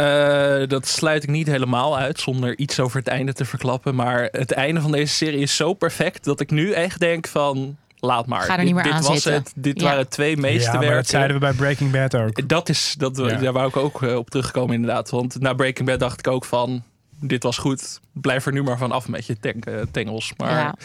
Eh, 0.01 0.67
dat 0.67 0.87
sluit 0.87 1.23
ik 1.23 1.29
niet 1.29 1.47
helemaal 1.47 1.97
uit 1.97 2.19
zonder 2.19 2.57
iets 2.57 2.79
over 2.79 2.97
het 2.97 3.07
einde 3.07 3.33
te 3.33 3.45
verklappen. 3.45 3.95
Maar 3.95 4.27
het 4.31 4.51
einde 4.51 4.81
van 4.81 4.91
deze 4.91 5.13
serie 5.13 5.39
is 5.39 5.55
zo 5.55 5.73
perfect 5.73 6.23
dat 6.23 6.39
ik 6.39 6.51
nu 6.51 6.71
echt 6.71 6.99
denk 6.99 7.27
van 7.27 7.77
laat 7.99 8.25
maar. 8.27 8.41
Ga 8.41 8.51
er 8.51 8.55
dit, 8.57 8.65
niet 8.65 8.75
meer 8.75 8.83
dit 8.83 8.93
aan 8.93 9.01
was 9.01 9.11
zitten. 9.11 9.33
het. 9.33 9.51
Dit 9.55 9.79
Ja. 9.81 9.87
waren 9.87 10.09
twee 10.09 10.35
Ja, 10.35 10.41
meesterwerken. 10.41 10.87
maar 10.87 10.95
dat 10.97 11.07
zeiden 11.07 11.33
we 11.33 11.39
bij 11.39 11.53
Breaking 11.53 11.91
Bad 11.91 12.15
ook. 12.15 12.49
Dat 12.49 12.69
is, 12.69 12.95
dat, 12.97 13.17
Ja. 13.17 13.35
daar 13.35 13.53
wou 13.53 13.67
ik 13.67 13.77
ook 13.77 14.01
eh, 14.03 14.15
op 14.15 14.29
terugkomen 14.29 14.75
inderdaad. 14.75 15.09
Want 15.09 15.39
na 15.39 15.53
Breaking 15.53 15.87
Bad 15.87 15.99
dacht 15.99 16.19
ik 16.19 16.27
ook 16.27 16.45
van, 16.45 16.83
dit 17.19 17.43
was 17.43 17.57
goed. 17.57 17.99
Blijf 18.13 18.45
er 18.45 18.51
nu 18.51 18.63
maar 18.63 18.77
van 18.77 18.91
af 18.91 19.07
met 19.07 19.25
je 19.25 19.37
eh, 19.41 19.73
tengels. 19.91 20.33
Maar 20.37 20.51
Ja. 20.51 20.75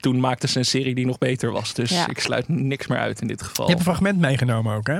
toen 0.00 0.20
maakten 0.20 0.48
ze 0.48 0.58
een 0.58 0.64
serie 0.64 0.94
die 0.94 1.06
nog 1.06 1.18
beter 1.18 1.50
was. 1.52 1.74
Dus 1.74 1.90
Ja. 1.90 2.08
ik 2.08 2.20
sluit 2.20 2.48
niks 2.48 2.86
meer 2.86 2.98
uit 2.98 3.20
in 3.20 3.26
dit 3.26 3.42
geval. 3.42 3.64
Je 3.66 3.72
hebt 3.74 3.86
een 3.86 3.92
fragment 3.92 4.18
meegenomen 4.18 4.76
ook, 4.76 4.86
hè? 4.86 4.98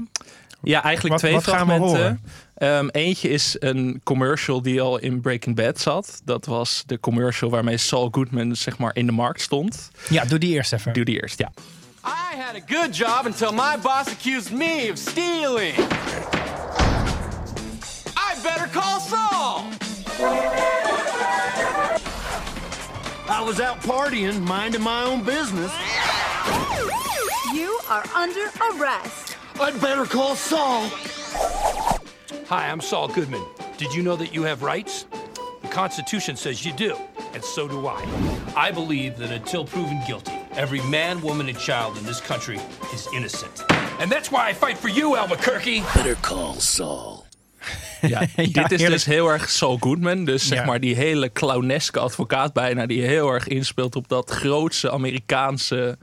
Ja, 0.62 0.82
eigenlijk 0.82 1.08
Wat- 1.14 1.18
twee 1.18 1.32
wat 1.34 1.46
gaan 1.46 1.66
we 1.66 1.72
fragmenten. 1.74 2.20
Ehm, 2.58 2.88
eentje 2.88 3.28
is 3.28 3.56
een 3.58 4.00
commercial 4.04 4.62
die 4.62 4.80
al 4.80 4.98
in 4.98 5.20
Breaking 5.20 5.56
Bad 5.56 5.80
zat. 5.80 6.20
Dat 6.24 6.46
was 6.46 6.82
de 6.86 7.00
commercial 7.00 7.50
waarmee 7.50 7.76
Saul 7.76 8.08
Goodman 8.10 8.56
zeg 8.56 8.78
maar 8.78 8.90
in 8.94 9.06
de 9.06 9.12
markt 9.12 9.40
stond. 9.40 9.90
Ja, 10.08 10.24
doe 10.24 10.38
die 10.38 10.52
eerst 10.54 10.72
even. 10.72 10.92
Doe 10.92 11.04
die 11.04 11.20
eerst, 11.22 11.38
ja. 11.38 11.50
I 12.04 12.36
had 12.40 12.54
a 12.56 12.74
good 12.74 12.96
job 12.96 13.26
until 13.26 13.52
my 13.52 13.76
boss 13.82 14.06
accused 14.08 14.52
me 14.52 14.88
of 14.90 14.98
stealing. 14.98 15.74
I 18.16 18.34
better 18.42 18.68
call 18.72 19.00
Saul. 19.00 19.62
I 23.28 23.44
was 23.44 23.60
out 23.60 23.80
partying, 23.86 24.40
minding 24.44 24.82
my 24.82 25.02
own 25.04 25.22
business. 25.24 25.72
You 27.54 27.80
are 27.88 28.04
under 28.22 28.50
arrest. 28.70 29.36
I'd 29.60 29.80
better 29.80 30.06
call 30.06 30.34
Saul. 30.34 30.88
Hi, 32.48 32.70
I'm 32.70 32.80
Saul 32.80 33.08
Goodman. 33.08 33.44
Did 33.76 33.92
you 33.94 34.02
know 34.02 34.16
that 34.16 34.32
you 34.34 34.42
have 34.44 34.62
rights? 34.62 35.06
The 35.62 35.68
Constitution 35.68 36.36
says 36.36 36.64
you 36.64 36.72
do, 36.72 36.96
and 37.34 37.44
so 37.44 37.68
do 37.68 37.86
I. 37.86 38.00
I 38.56 38.70
believe 38.72 39.16
that 39.18 39.30
until 39.30 39.64
proven 39.64 40.00
guilty, 40.06 40.32
every 40.56 40.80
man, 40.82 41.20
woman, 41.20 41.48
and 41.48 41.58
child 41.58 41.96
in 41.98 42.04
this 42.04 42.20
country 42.20 42.58
is 42.94 43.06
innocent. 43.14 43.64
And 44.00 44.10
that's 44.10 44.30
why 44.30 44.48
I 44.48 44.54
fight 44.54 44.78
for 44.78 44.88
you, 44.88 45.16
Albuquerque. 45.16 45.82
Better 45.94 46.16
call 46.22 46.54
Saul. 46.54 47.26
Ja, 48.00 48.20
dit 48.36 48.72
is 48.72 48.82
dus 48.84 49.04
heel 49.04 49.28
erg 49.28 49.50
Saul 49.50 49.76
Goodman. 49.80 50.24
Dus 50.24 50.46
zeg 50.46 50.58
Ja. 50.58 50.64
maar 50.64 50.80
die 50.80 50.94
hele 50.96 51.32
clowneske 51.32 51.98
advocaat 51.98 52.52
bijna... 52.52 52.86
die 52.86 53.02
heel 53.02 53.32
erg 53.32 53.48
inspeelt 53.48 53.96
op 53.96 54.08
dat 54.08 54.30
grootse 54.30 54.90
Amerikaanse... 54.90 55.98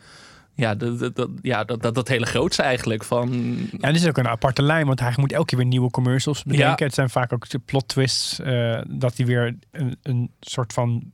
Ja, 0.56 0.76
dat, 0.76 1.16
dat, 1.16 1.30
ja, 1.42 1.64
dat, 1.64 1.82
dat, 1.82 1.96
dat 1.96 2.08
hele 2.08 2.26
grootse 2.26 2.62
eigenlijk. 2.62 3.04
Van, 3.04 3.30
Ja, 3.78 3.88
dit 3.92 4.02
is 4.02 4.08
ook 4.08 4.18
een 4.18 4.28
aparte 4.28 4.62
lijn, 4.62 4.86
want 4.86 5.00
hij 5.00 5.14
moet 5.16 5.32
elke 5.32 5.46
keer 5.46 5.58
weer 5.58 5.68
nieuwe 5.68 5.90
commercials 5.90 6.44
bedenken. 6.44 6.76
Ja. 6.78 6.86
Het 6.86 6.94
zijn 6.94 7.10
vaak 7.10 7.34
ook 7.34 7.46
plot 7.66 7.88
twists 7.88 8.40
eh, 8.40 8.82
dat 8.88 9.18
hij 9.18 9.26
weer 9.26 9.56
een, 9.72 9.98
een 10.02 10.32
soort 10.40 10.74
van 10.74 11.12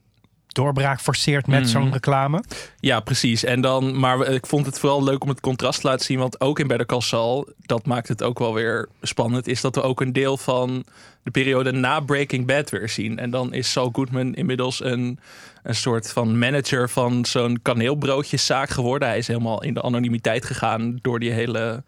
doorbraak 0.54 1.00
forceert 1.02 1.48
met 1.48 1.60
Mhm. 1.62 1.70
zo'n 1.70 1.92
reclame. 1.94 2.44
Ja, 2.80 3.00
precies. 3.00 3.44
En 3.44 3.62
dan, 3.62 4.00
maar 4.00 4.28
ik 4.28 4.46
vond 4.46 4.66
het 4.66 4.80
vooral 4.80 5.04
leuk 5.04 5.24
om 5.24 5.30
het 5.30 5.40
contrast 5.40 5.82
te 5.82 5.88
laten 5.88 6.06
zien. 6.06 6.20
Want 6.20 6.42
ook 6.42 6.60
in 6.60 6.68
Better 6.68 6.86
Call 6.86 7.02
Saul, 7.02 7.50
dat 7.66 7.86
maakt 7.86 8.08
het 8.08 8.24
ook 8.24 8.40
wel 8.40 8.54
weer 8.54 8.90
spannend, 9.02 9.48
is 9.48 9.62
dat 9.62 9.76
we 9.76 9.82
ook 9.82 10.02
een 10.02 10.14
deel 10.14 10.38
van 10.38 10.84
de 11.24 11.32
periode 11.32 11.72
na 11.72 12.00
Breaking 12.00 12.46
Bad 12.46 12.70
weer 12.70 12.90
zien. 12.90 13.20
En 13.20 13.30
dan 13.30 13.54
is 13.54 13.72
Saul 13.72 13.90
Goodman 13.94 14.34
inmiddels 14.34 14.84
een, 14.84 15.20
een 15.64 15.76
soort 15.76 16.12
van 16.12 16.40
manager 16.40 16.90
van 16.90 17.26
zo'n 17.26 17.60
kaneelbroodjeszaak 17.62 18.70
geworden. 18.70 19.08
Hij 19.08 19.18
is 19.18 19.28
helemaal 19.28 19.64
in 19.64 19.74
de 19.74 19.82
anonimiteit 19.82 20.46
gegaan 20.46 21.00
door 21.02 21.20
die 21.20 21.32
hele... 21.32 21.84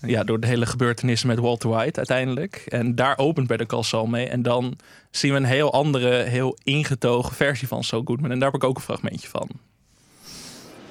Ja, 0.00 0.24
door 0.24 0.40
de 0.40 0.46
hele 0.46 0.66
gebeurtenissen 0.66 1.28
met 1.28 1.38
Walter 1.38 1.68
White 1.70 1.96
uiteindelijk. 1.96 2.64
En 2.68 2.94
daar 2.94 3.18
opent 3.18 3.46
Better 3.46 3.66
Call 3.66 3.82
Saul 3.82 4.06
mee. 4.06 4.26
En 4.28 4.42
dan 4.42 4.76
zien 5.10 5.30
we 5.30 5.36
een 5.36 5.44
heel 5.44 5.72
andere, 5.72 6.22
heel 6.22 6.58
ingetogen 6.62 7.34
versie 7.34 7.68
van 7.68 7.84
Saul 7.84 8.02
Goodman. 8.04 8.30
En 8.30 8.38
daar 8.38 8.50
heb 8.50 8.62
ik 8.62 8.68
ook 8.68 8.76
een 8.76 8.82
fragmentje 8.82 9.28
van. 9.28 9.48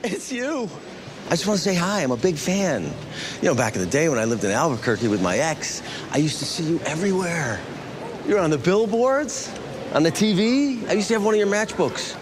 It's 0.01 0.29
you. 0.29 0.63
I 0.63 1.29
just 1.29 1.45
want 1.45 1.61
to 1.61 1.71
say 1.71 1.75
hi. 1.75 2.03
I'm 2.03 2.11
a 2.11 2.15
big 2.15 2.37
fan. 2.37 2.81
You 2.81 3.41
know, 3.41 3.55
back 3.55 3.75
in 3.75 3.81
the 3.81 3.87
day 3.87 4.09
when 4.09 4.23
I 4.23 4.25
lived 4.25 4.43
in 4.43 4.51
Albuquerque 4.51 5.09
with 5.09 5.21
my 5.21 5.37
ex, 5.37 5.81
I 6.15 6.19
used 6.19 6.39
to 6.39 6.45
see 6.45 6.63
you 6.63 6.79
everywhere. 6.83 7.59
You're 8.27 8.43
on 8.43 8.49
the 8.49 8.57
billboards, 8.57 9.49
on 9.93 10.03
the 10.03 10.11
TV. 10.11 10.39
I 10.89 10.93
used 10.93 11.07
to 11.07 11.13
have 11.13 11.25
one 11.25 11.33
of 11.33 11.39
your 11.39 11.51
matchbooks. 11.51 12.15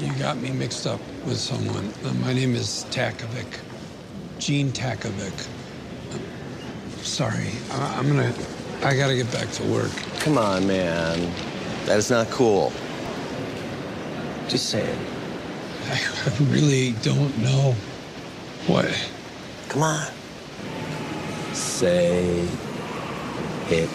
You 0.00 0.12
got 0.18 0.36
me 0.36 0.50
mixed 0.50 0.86
up 0.86 1.00
with 1.26 1.38
someone. 1.38 1.92
Uh, 2.04 2.12
my 2.26 2.32
name 2.32 2.54
is 2.54 2.86
Takovic. 2.90 3.60
Gene 4.38 4.72
Takovic. 4.72 5.46
Sorry. 7.02 7.50
I- 7.70 7.96
I'm 7.98 8.06
gonna. 8.08 8.32
I 8.82 8.96
gotta 8.96 9.14
get 9.16 9.30
back 9.32 9.50
to 9.52 9.64
work. 9.64 9.90
Come 10.20 10.38
on, 10.38 10.66
man. 10.66 11.32
That 11.86 11.98
is 11.98 12.10
not 12.10 12.28
cool. 12.30 12.72
Just 14.48 14.70
saying. 14.70 14.98
I, 15.90 15.94
I 16.26 16.44
really 16.44 16.92
don't 17.02 17.36
know 17.38 17.74
what. 18.66 18.86
Come 19.68 19.82
on. 19.82 20.06
Say 21.52 22.46
it. 23.70 23.90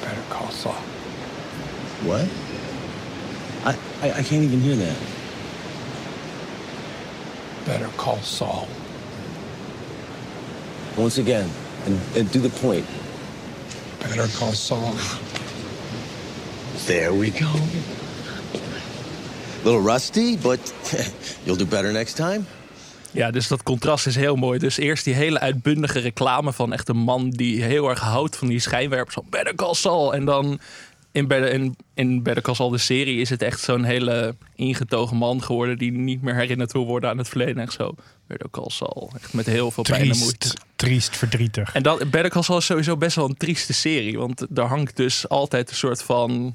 Better 0.00 0.22
call 0.30 0.50
Saul. 0.50 0.72
What? 2.04 2.28
I, 3.64 3.76
I, 4.06 4.12
I 4.18 4.22
can't 4.22 4.42
even 4.44 4.60
hear 4.60 4.76
that. 4.76 4.96
Better 7.64 7.88
call 7.96 8.18
Saul. 8.22 8.66
Once 10.96 11.20
again, 11.20 11.48
and, 11.86 12.00
and 12.16 12.32
do 12.32 12.40
the 12.40 12.60
point. 12.60 12.86
Better 14.00 14.28
call 14.38 14.52
Saul. 14.52 14.94
There 16.86 17.12
we 17.12 17.30
go. 17.30 17.52
little 19.64 19.80
rusty, 19.80 20.36
but 20.36 20.74
you'll 21.44 21.56
do 21.56 21.66
better 21.66 21.92
next 21.92 22.16
time. 22.16 22.44
Ja, 23.10 23.30
dus 23.30 23.48
dat 23.48 23.62
contrast 23.62 24.06
is 24.06 24.14
heel 24.14 24.36
mooi. 24.36 24.58
Dus 24.58 24.76
eerst 24.76 25.04
die 25.04 25.14
hele 25.14 25.38
uitbundige 25.40 25.98
reclame 25.98 26.52
van 26.52 26.72
echt 26.72 26.88
een 26.88 26.96
man 26.96 27.30
die 27.30 27.62
heel 27.62 27.88
erg 27.88 28.00
houdt 28.00 28.36
van 28.36 28.48
die 28.48 28.60
schijnwerpers 28.60 29.14
van 29.14 29.26
Better 29.30 29.54
Call 29.54 29.74
Saul. 29.74 30.14
En 30.14 30.24
dan 30.24 30.60
in 31.12 31.26
Better, 31.26 31.52
in, 31.52 31.76
in 31.94 32.22
Better 32.22 32.42
Call 32.42 32.54
Saul, 32.54 32.70
de 32.70 32.78
serie, 32.78 33.20
is 33.20 33.30
het 33.30 33.42
echt 33.42 33.60
zo'n 33.60 33.84
hele 33.84 34.36
ingetogen 34.54 35.16
man 35.16 35.42
geworden 35.42 35.78
die 35.78 35.92
niet 35.92 36.22
meer 36.22 36.34
herinnerd 36.34 36.72
wil 36.72 36.86
worden 36.86 37.10
aan 37.10 37.18
het 37.18 37.28
verleden. 37.28 37.62
Echt 37.62 37.72
zo, 37.72 37.94
Better 38.26 38.50
Call 38.50 38.70
Saul. 38.70 39.10
Echt 39.14 39.32
met 39.32 39.46
heel 39.46 39.70
veel 39.70 39.82
pijn 39.82 40.10
en 40.10 40.18
moeite. 40.18 40.38
Triest, 40.38 40.64
triest, 40.76 41.16
verdrietig. 41.16 41.74
En 41.74 41.82
dat, 41.82 41.98
Better 41.98 42.30
Call 42.30 42.42
Saul 42.42 42.58
is 42.58 42.66
sowieso 42.66 42.96
best 42.96 43.16
wel 43.16 43.28
een 43.28 43.36
trieste 43.36 43.72
serie. 43.72 44.18
Want 44.18 44.46
daar 44.48 44.68
hangt 44.68 44.96
dus 44.96 45.28
altijd 45.28 45.70
een 45.70 45.76
soort 45.76 46.02
van 46.02 46.54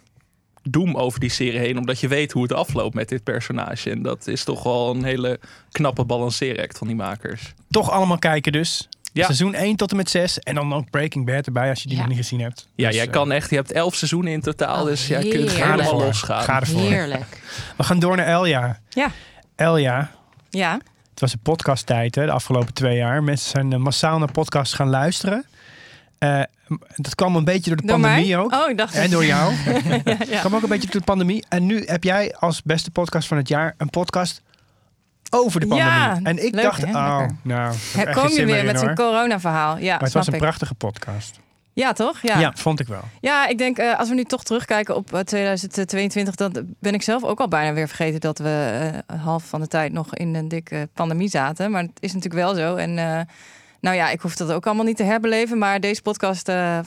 doem 0.63 0.95
over 0.95 1.19
die 1.19 1.29
serie 1.29 1.59
heen. 1.59 1.77
Omdat 1.77 1.99
je 1.99 2.07
weet 2.07 2.31
hoe 2.31 2.43
het 2.43 2.53
afloopt 2.53 2.95
met 2.95 3.09
dit 3.09 3.23
personage. 3.23 3.89
En 3.89 4.01
dat 4.01 4.27
is 4.27 4.43
toch 4.43 4.63
wel 4.63 4.95
een 4.95 5.03
hele 5.03 5.39
knappe 5.71 6.05
balanceeract 6.05 6.77
van 6.77 6.87
die 6.87 6.95
makers. 6.95 7.53
Toch 7.69 7.91
allemaal 7.91 8.19
kijken 8.19 8.51
dus. 8.51 8.87
Ja. 9.17 9.25
Seizoen 9.25 9.53
1 9.53 9.75
tot 9.75 9.91
en 9.91 9.97
met 9.97 10.09
6. 10.09 10.39
En 10.39 10.55
dan 10.55 10.73
ook 10.73 10.89
Breaking 10.89 11.25
Bad 11.25 11.45
erbij 11.45 11.69
als 11.69 11.81
je 11.81 11.87
die 11.87 11.95
Ja. 11.97 12.01
nog 12.03 12.09
niet 12.09 12.19
gezien 12.19 12.39
hebt. 12.41 12.67
Ja, 12.75 12.87
Dus, 12.87 12.95
jij 12.95 13.05
eh, 13.05 13.11
kan 13.11 13.31
echt. 13.31 13.49
Je 13.49 13.55
hebt 13.55 13.71
elf 13.71 13.95
seizoenen 13.95 14.31
in 14.31 14.41
totaal. 14.41 14.79
Oh, 14.81 14.85
dus 14.85 15.07
jij 15.07 15.27
kunt 15.29 15.51
helemaal 15.51 15.97
losgaan. 15.99 16.43
Ga 16.43 16.59
ervoor. 16.59 16.81
Heerlijk. 16.81 17.41
We 17.77 17.83
gaan 17.83 17.99
door 17.99 18.15
naar 18.15 18.25
Elja. 18.25 18.79
Ja. 18.89 19.11
Elja, 19.55 20.11
Ja. 20.49 20.79
het 21.11 21.19
was 21.19 21.33
een 21.33 21.39
podcasttijd 21.39 22.15
hè, 22.15 22.25
de 22.25 22.31
afgelopen 22.31 22.73
twee 22.73 22.97
jaar. 22.97 23.23
Mensen 23.23 23.49
zijn 23.49 23.73
eh, 23.73 23.79
massaal 23.79 24.19
naar 24.19 24.31
podcasts 24.31 24.73
gaan 24.73 24.89
luisteren. 24.89 25.45
Eh, 26.17 26.41
dat 26.95 27.15
kwam 27.15 27.35
een 27.35 27.43
beetje 27.43 27.69
door 27.69 27.81
de 27.81 27.87
Door 27.87 27.99
pandemie 27.99 28.35
mij? 28.35 28.37
ook. 28.43 28.53
Oh, 28.53 28.69
ik 28.69 28.77
dacht... 28.77 28.95
En 28.95 29.09
door 29.09 29.25
jou. 29.25 29.53
ja, 30.05 30.17
ja. 30.29 30.39
kwam 30.39 30.55
ook 30.55 30.63
een 30.63 30.69
beetje 30.69 30.89
door 30.89 30.99
de 30.99 31.05
pandemie. 31.05 31.45
En 31.49 31.65
nu 31.65 31.83
heb 31.85 32.03
jij 32.03 32.35
als 32.39 32.61
beste 32.63 32.91
podcast 32.91 33.27
van 33.27 33.37
het 33.37 33.47
jaar 33.47 33.73
een 33.77 33.89
podcast 33.89 34.41
over 35.29 35.59
de 35.59 35.67
pandemie. 35.67 35.93
Ja, 35.93 36.19
en 36.23 36.45
ik 36.45 36.53
leuk, 36.53 36.63
dacht, 36.63 36.85
hè? 36.85 36.91
oh, 36.91 37.17
Lekker. 37.17 37.37
nou, 37.43 37.75
Kom 38.13 38.29
je 38.29 38.45
weer 38.45 38.57
in, 38.57 38.65
met 38.65 38.79
zo'n 38.79 38.95
corona-verhaal. 38.95 39.77
Ja, 39.77 39.93
Maar 39.93 40.03
het 40.03 40.13
was 40.13 40.27
een 40.27 40.33
ik. 40.33 40.39
prachtige 40.39 40.73
podcast. 40.73 41.39
Ja, 41.73 41.93
toch? 41.93 42.19
Ja, 42.21 42.39
Ja. 42.39 42.51
vond 42.55 42.79
ik 42.79 42.87
wel. 42.87 43.01
Ja, 43.21 43.47
ik 43.47 43.57
denk 43.57 43.77
eh, 43.77 43.99
als 43.99 44.09
we 44.09 44.15
nu 44.15 44.23
toch 44.23 44.43
terugkijken 44.43 44.95
op 44.95 45.13
eh, 45.13 45.19
2022, 45.19 46.35
dan 46.35 46.53
ben 46.79 46.93
ik 46.93 47.01
zelf 47.01 47.23
ook 47.23 47.39
al 47.39 47.47
bijna 47.47 47.73
weer 47.73 47.87
vergeten 47.87 48.19
dat 48.19 48.37
we 48.37 48.91
eh, 49.07 49.21
half 49.23 49.43
van 49.43 49.61
de 49.61 49.67
tijd 49.67 49.91
nog 49.93 50.15
in 50.15 50.35
een 50.35 50.47
dikke 50.47 50.89
pandemie 50.93 51.29
zaten. 51.29 51.71
Maar 51.71 51.81
het 51.81 51.91
is 51.99 52.13
natuurlijk 52.13 52.43
wel 52.43 52.55
zo. 52.55 52.75
En 52.75 52.97
eh, 52.97 53.19
nou 53.79 53.95
ja, 53.95 54.09
ik 54.09 54.21
hoef 54.21 54.35
dat 54.35 54.51
ook 54.51 54.65
allemaal 54.65 54.85
niet 54.85 54.97
te 54.97 55.03
herbeleven. 55.03 55.57
Maar 55.57 55.79
deze 55.79 56.01
podcast 56.01 56.49
eh, 56.49 56.77
eh, 56.77 56.85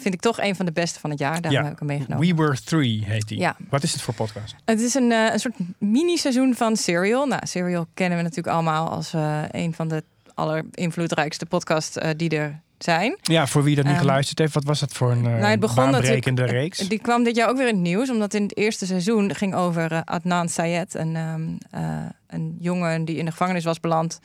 vind 0.00 0.14
ik 0.14 0.20
toch 0.20 0.40
een 0.40 0.56
van 0.56 0.66
de 0.66 0.72
beste 0.72 1.00
van 1.00 1.10
het 1.10 1.18
jaar. 1.18 1.40
Daarom 1.40 1.52
Ja. 1.52 1.62
heb 1.62 1.72
ik 1.72 1.78
hem 1.78 1.88
meegenomen. 1.88 2.26
We 2.26 2.34
Were 2.42 2.56
Three 2.64 3.02
heet 3.04 3.28
die. 3.28 3.38
Ja. 3.38 3.56
Wat 3.70 3.82
is 3.82 3.92
het 3.92 4.02
voor 4.02 4.14
podcast? 4.14 4.54
Het 4.64 4.80
is 4.80 4.94
een, 4.94 5.12
eh, 5.12 5.32
een 5.32 5.40
soort 5.40 5.54
mini-seizoen 5.78 6.54
van 6.54 6.76
Serial. 6.76 7.26
Nou, 7.26 7.46
Serial 7.46 7.86
kennen 7.94 8.18
we 8.18 8.24
natuurlijk 8.24 8.54
allemaal 8.54 8.88
als 8.88 9.12
een 9.50 9.74
van 9.74 9.88
de 9.88 10.02
allerinvloedrijkste 10.34 11.46
podcasts 11.46 11.96
die 12.16 12.30
er 12.30 12.60
zijn. 12.78 13.16
Ja, 13.22 13.46
voor 13.46 13.62
wie 13.62 13.74
dat 13.74 13.84
niet 13.84 13.92
Ehm, 13.92 14.02
geluisterd 14.02 14.38
heeft, 14.38 14.54
wat 14.54 14.64
was 14.64 14.80
dat 14.80 14.92
voor 14.92 15.10
een 15.10 15.22
nou, 15.22 15.34
het 15.36 15.60
begon 15.60 15.90
baanbrekende 15.90 16.44
reeks? 16.44 16.78
Die 16.78 16.98
kwam 17.00 17.24
dit 17.24 17.36
jaar 17.36 17.48
ook 17.48 17.56
weer 17.56 17.68
in 17.68 17.74
het 17.74 17.82
nieuws, 17.82 18.10
omdat 18.10 18.34
in 18.34 18.42
het 18.42 18.56
eerste 18.56 18.86
seizoen 18.86 19.34
ging 19.34 19.54
over 19.54 20.02
Adnan 20.04 20.48
Sayed, 20.48 20.94
een, 20.94 21.16
ehm, 21.16 21.42
eh, 21.70 22.06
een 22.26 22.56
jongen 22.60 23.04
die 23.04 23.16
in 23.16 23.24
de 23.24 23.30
gevangenis 23.30 23.64
was 23.64 23.80
beland 23.80 24.20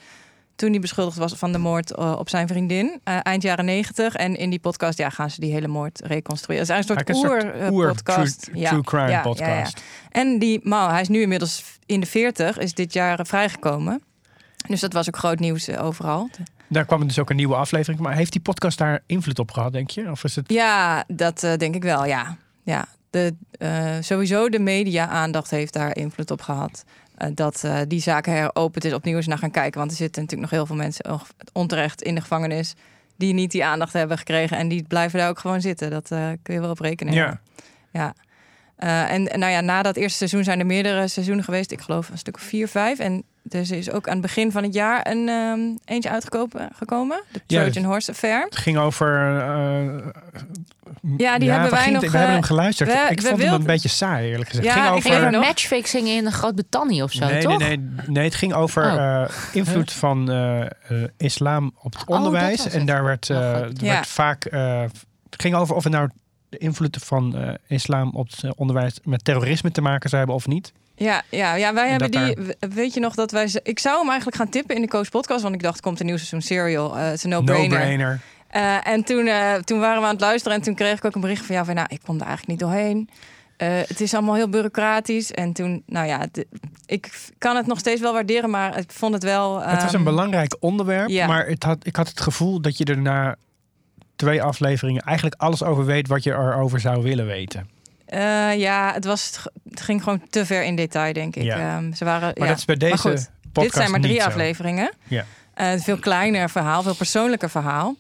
toen 0.55 0.71
hij 0.71 0.79
beschuldigd 0.79 1.17
was 1.17 1.33
van 1.33 1.51
de 1.51 1.57
moord 1.57 1.91
eh, 1.91 2.15
op 2.17 2.29
zijn 2.29 2.47
vriendin, 2.47 2.99
eh, 3.03 3.17
eind 3.23 3.43
jaren 3.43 3.65
negentig. 3.65 4.15
En 4.15 4.35
in 4.35 4.49
die 4.49 4.59
podcast 4.59 4.97
ja, 4.97 5.09
gaan 5.09 5.29
ze 5.29 5.39
die 5.39 5.51
hele 5.51 5.67
moord 5.67 6.01
reconstrueren. 6.03 6.67
Het 6.67 6.69
is 6.69 6.85
eigenlijk 6.85 7.09
een 7.09 7.15
soort 7.15 7.71
oer-podcast. 7.71 8.47
oer- 8.47 8.55
true- 8.55 8.67
true 8.67 8.83
crime 8.83 9.21
podcast. 9.21 9.81
En 10.11 10.39
die 10.39 10.59
man, 10.63 10.89
hij 10.89 11.01
is 11.01 11.07
nu 11.07 11.21
inmiddels 11.21 11.63
in 11.85 11.99
de 11.99 12.05
40, 12.05 12.57
is 12.57 12.73
dit 12.73 12.93
jaar 12.93 13.19
eh, 13.19 13.25
vrijgekomen. 13.25 14.01
Dus 14.67 14.79
dat 14.79 14.93
was 14.93 15.07
ook 15.07 15.17
groot 15.17 15.39
nieuws 15.39 15.67
eh, 15.67 15.85
overal. 15.85 16.29
Daar 16.67 16.85
kwam 16.85 17.07
dus 17.07 17.19
ook 17.19 17.29
een 17.29 17.35
nieuwe 17.35 17.55
aflevering. 17.55 18.01
Maar 18.01 18.15
heeft 18.15 18.31
die 18.31 18.41
podcast 18.41 18.77
daar 18.77 18.99
invloed 19.05 19.39
op 19.39 19.51
gehad, 19.51 19.71
denk 19.73 19.89
je? 19.89 20.11
Of 20.11 20.23
is 20.23 20.35
het... 20.35 20.45
Ja, 20.51 21.03
dat 21.07 21.43
eh, 21.43 21.57
denk 21.57 21.75
ik 21.75 21.83
wel, 21.83 22.05
ja. 22.05 22.37
ja 22.63 22.85
de, 23.09 23.35
eh, 23.57 23.95
sowieso 23.99 24.49
de 24.49 24.59
media-aandacht 24.59 25.49
heeft 25.49 25.73
daar 25.73 25.95
invloed 25.95 26.31
op 26.31 26.41
gehad. 26.41 26.83
Eh, 27.15 27.27
dat 27.33 27.63
eh, 27.63 27.79
die 27.87 28.01
zaken 28.01 28.33
heropend 28.33 28.85
is, 28.85 28.93
opnieuw 28.93 29.15
eens 29.15 29.27
naar 29.27 29.37
gaan 29.37 29.51
kijken. 29.51 29.79
Want 29.79 29.91
er 29.91 29.97
zitten 29.97 30.21
natuurlijk 30.21 30.51
nog 30.51 30.59
heel 30.59 30.67
veel 30.67 30.83
mensen 30.83 31.19
onterecht 31.53 32.01
in 32.01 32.15
de 32.15 32.21
gevangenis... 32.21 32.73
die 33.15 33.33
niet 33.33 33.51
die 33.51 33.65
aandacht 33.65 33.93
hebben 33.93 34.17
gekregen. 34.17 34.57
En 34.57 34.67
die 34.67 34.83
blijven 34.83 35.19
daar 35.19 35.29
ook 35.29 35.39
gewoon 35.39 35.61
zitten. 35.61 35.89
Dat 35.89 36.11
eh, 36.11 36.29
kun 36.41 36.53
je 36.53 36.59
wel 36.59 36.69
op 36.69 36.79
rekenen. 36.79 37.13
Ja. 37.13 37.39
ja. 37.91 38.13
En 39.07 39.31
en 39.31 39.39
nou 39.39 39.51
ja, 39.51 39.61
na 39.61 39.81
dat 39.81 39.95
eerste 39.95 40.17
seizoen 40.17 40.43
zijn 40.43 40.59
er 40.59 40.65
meerdere 40.65 41.07
seizoenen 41.07 41.43
geweest. 41.43 41.71
Ik 41.71 41.81
geloof 41.81 42.09
een 42.09 42.17
stuk 42.17 42.35
of 42.35 42.41
vier, 42.41 42.67
vijf. 42.67 42.99
En 42.99 43.23
dus 43.43 43.71
er 43.71 43.77
is 43.77 43.91
ook 43.91 44.07
aan 44.07 44.13
het 44.13 44.21
begin 44.21 44.51
van 44.51 44.63
het 44.63 44.73
jaar 44.73 45.07
een 45.11 45.29
ehm, 45.29 45.59
eentje 45.85 46.09
uitgekomen. 46.09 46.69
Gekomen, 46.75 47.23
de 47.31 47.39
Ja, 47.47 47.59
Trojan 47.61 47.71
dus- 47.73 47.83
Horse 47.83 48.11
Affair. 48.11 48.43
Het 48.43 48.55
ging 48.55 48.77
over... 48.77 49.37
eh, 49.41 50.07
Ja, 51.17 51.37
die 51.37 51.49
hebben 51.51 51.71
wij 51.71 51.81
ging 51.81 51.93
nog? 51.93 52.01
We 52.01 52.07
hebben 52.09 52.21
eh, 52.27 52.33
hem 52.33 52.41
geluisterd. 52.43 52.89
we- 52.89 52.95
ik 52.95 53.07
we 53.09 53.15
vond 53.15 53.27
hem 53.27 53.37
wilden- 53.37 53.59
een 53.59 53.65
beetje 53.65 53.89
saai, 53.89 54.29
eerlijk 54.31 54.49
gezegd. 54.49 54.67
Ja, 54.67 54.93
het 54.95 55.03
ging 55.03 55.15
over... 55.15 55.39
matchfixing 55.39 56.07
in 56.07 56.31
Groot-Brittannië 56.31 57.03
of 57.03 57.11
zo, 57.11 57.25
nee, 57.25 57.41
toch? 57.41 57.57
nee, 57.57 57.77
nee, 57.77 57.89
nee, 58.07 58.23
het 58.23 58.35
ging 58.35 58.53
over 58.53 58.83
Oh. 58.91 59.21
eh, 59.23 59.29
invloed 59.51 59.91
van 59.93 60.31
eh, 60.31 60.61
eh, 60.61 60.69
islam 61.17 61.71
op 61.81 61.93
het 61.93 62.03
Oh, 62.07 62.15
onderwijs. 62.17 62.67
en 62.69 62.85
daar 62.85 63.03
werd, 63.03 63.29
eh, 63.29 63.37
Oh, 63.37 63.43
er. 63.43 63.71
Ja. 63.73 63.91
werd 63.93 64.07
vaak. 64.07 64.45
eh, 64.45 64.81
het 65.29 65.41
ging 65.41 65.55
over 65.55 65.75
of 65.75 65.83
het 65.83 65.93
nou 65.93 66.09
de 66.49 66.57
invloed 66.57 66.97
van 67.03 67.35
eh, 67.37 67.53
islam 67.67 68.09
op 68.15 68.29
het 68.31 68.55
onderwijs 68.55 68.99
met 69.03 69.23
terrorisme 69.25 69.71
te 69.71 69.81
maken 69.81 70.09
zou 70.09 70.17
hebben 70.21 70.35
of 70.39 70.47
niet. 70.47 70.71
Ja, 71.03 71.21
ja, 71.29 71.55
ja 71.55 71.73
wij 71.73 71.89
En 71.89 72.01
hebben 72.01 72.35
die. 72.35 72.55
Weet 72.69 72.93
je 72.93 72.99
nog 72.99 73.15
dat 73.15 73.31
wij. 73.31 73.49
Ik 73.63 73.79
zou 73.79 73.97
hem 73.99 74.07
eigenlijk 74.07 74.37
gaan 74.37 74.49
tippen 74.49 74.75
in 74.75 74.81
de 74.81 74.87
Coach 74.87 75.09
Podcast. 75.09 75.41
Want 75.41 75.55
ik 75.55 75.61
dacht, 75.63 75.81
komt 75.81 75.99
een 75.99 76.05
nieuw 76.05 76.15
seizoen 76.17 76.41
Serial. 76.41 76.97
Eh, 76.97 77.03
Het 77.03 77.13
is 77.13 77.23
een 77.23 77.29
no-brainer. 77.29 77.69
No-brainer. 77.69 78.19
Eh, 78.47 78.87
en 78.87 79.03
toen, 79.03 79.27
eh, 79.27 79.53
toen 79.53 79.79
waren 79.79 79.99
we 80.01 80.05
aan 80.05 80.11
het 80.13 80.21
luisteren. 80.21 80.57
En 80.57 80.63
toen 80.63 80.75
kreeg 80.75 80.97
ik 80.97 81.05
ook 81.05 81.15
een 81.15 81.21
bericht 81.21 81.45
van 81.45 81.55
jou. 81.55 81.65
Van, 81.67 81.75
nou, 81.75 81.87
ik 81.91 81.99
kom 82.05 82.15
er 82.19 82.25
eigenlijk 82.25 82.49
niet 82.49 82.59
doorheen. 82.59 83.09
Het 83.87 84.01
is 84.01 84.13
allemaal 84.13 84.35
heel 84.35 84.49
bureaucratisch. 84.49 85.31
En 85.31 85.53
toen, 85.53 85.83
nou 85.85 86.07
ja, 86.07 86.25
de- 86.31 86.47
ik 86.85 87.29
kan 87.37 87.55
het 87.55 87.67
nog 87.67 87.79
steeds 87.79 88.01
wel 88.01 88.13
waarderen. 88.13 88.49
Maar 88.49 88.77
ik 88.77 88.91
vond 88.91 89.13
het 89.13 89.23
wel. 89.23 89.61
Het 89.61 89.81
was 89.81 89.91
een 89.91 89.95
ehm, 89.95 90.03
belangrijk 90.03 90.55
onderwerp, 90.59 91.09
ja. 91.09 91.27
maar 91.27 91.47
het 91.47 91.63
had, 91.63 91.85
ik 91.85 91.95
had 91.95 92.07
het 92.07 92.21
gevoel 92.21 92.61
dat 92.61 92.77
je 92.77 92.85
er 92.85 92.97
na 92.97 93.35
twee 94.15 94.41
afleveringen 94.43 95.01
eigenlijk 95.01 95.41
alles 95.41 95.63
over 95.63 95.85
weet 95.85 96.07
wat 96.07 96.23
je 96.23 96.31
erover 96.31 96.79
zou 96.79 97.03
willen 97.03 97.25
weten. 97.25 97.69
Eh, 98.13 98.59
ja, 98.59 98.93
het, 98.93 99.05
was, 99.05 99.47
het 99.69 99.81
ging 99.81 100.03
gewoon 100.03 100.21
te 100.29 100.45
ver 100.45 100.63
in 100.63 100.75
detail, 100.75 101.13
denk 101.13 101.35
ik. 101.35 101.43
Ja. 101.43 101.57
Ehm, 101.57 101.93
ze 101.93 102.05
waren, 102.05 102.21
Maar 102.27 102.47
ja. 102.47 102.47
dat 102.47 102.57
is 102.57 102.65
bij 102.65 102.75
deze 102.75 102.97
goed, 102.97 103.29
podcast 103.41 103.67
Dit 103.67 103.73
zijn 103.73 103.91
maar 103.91 103.99
drie 103.99 104.23
afleveringen. 104.23 104.91
Ja. 105.07 105.25
Eh, 105.53 105.71
een 105.71 105.79
veel 105.79 105.97
kleiner 105.97 106.49
verhaal, 106.49 106.83
veel 106.83 106.95
persoonlijker 106.95 107.49
verhaal. 107.49 107.95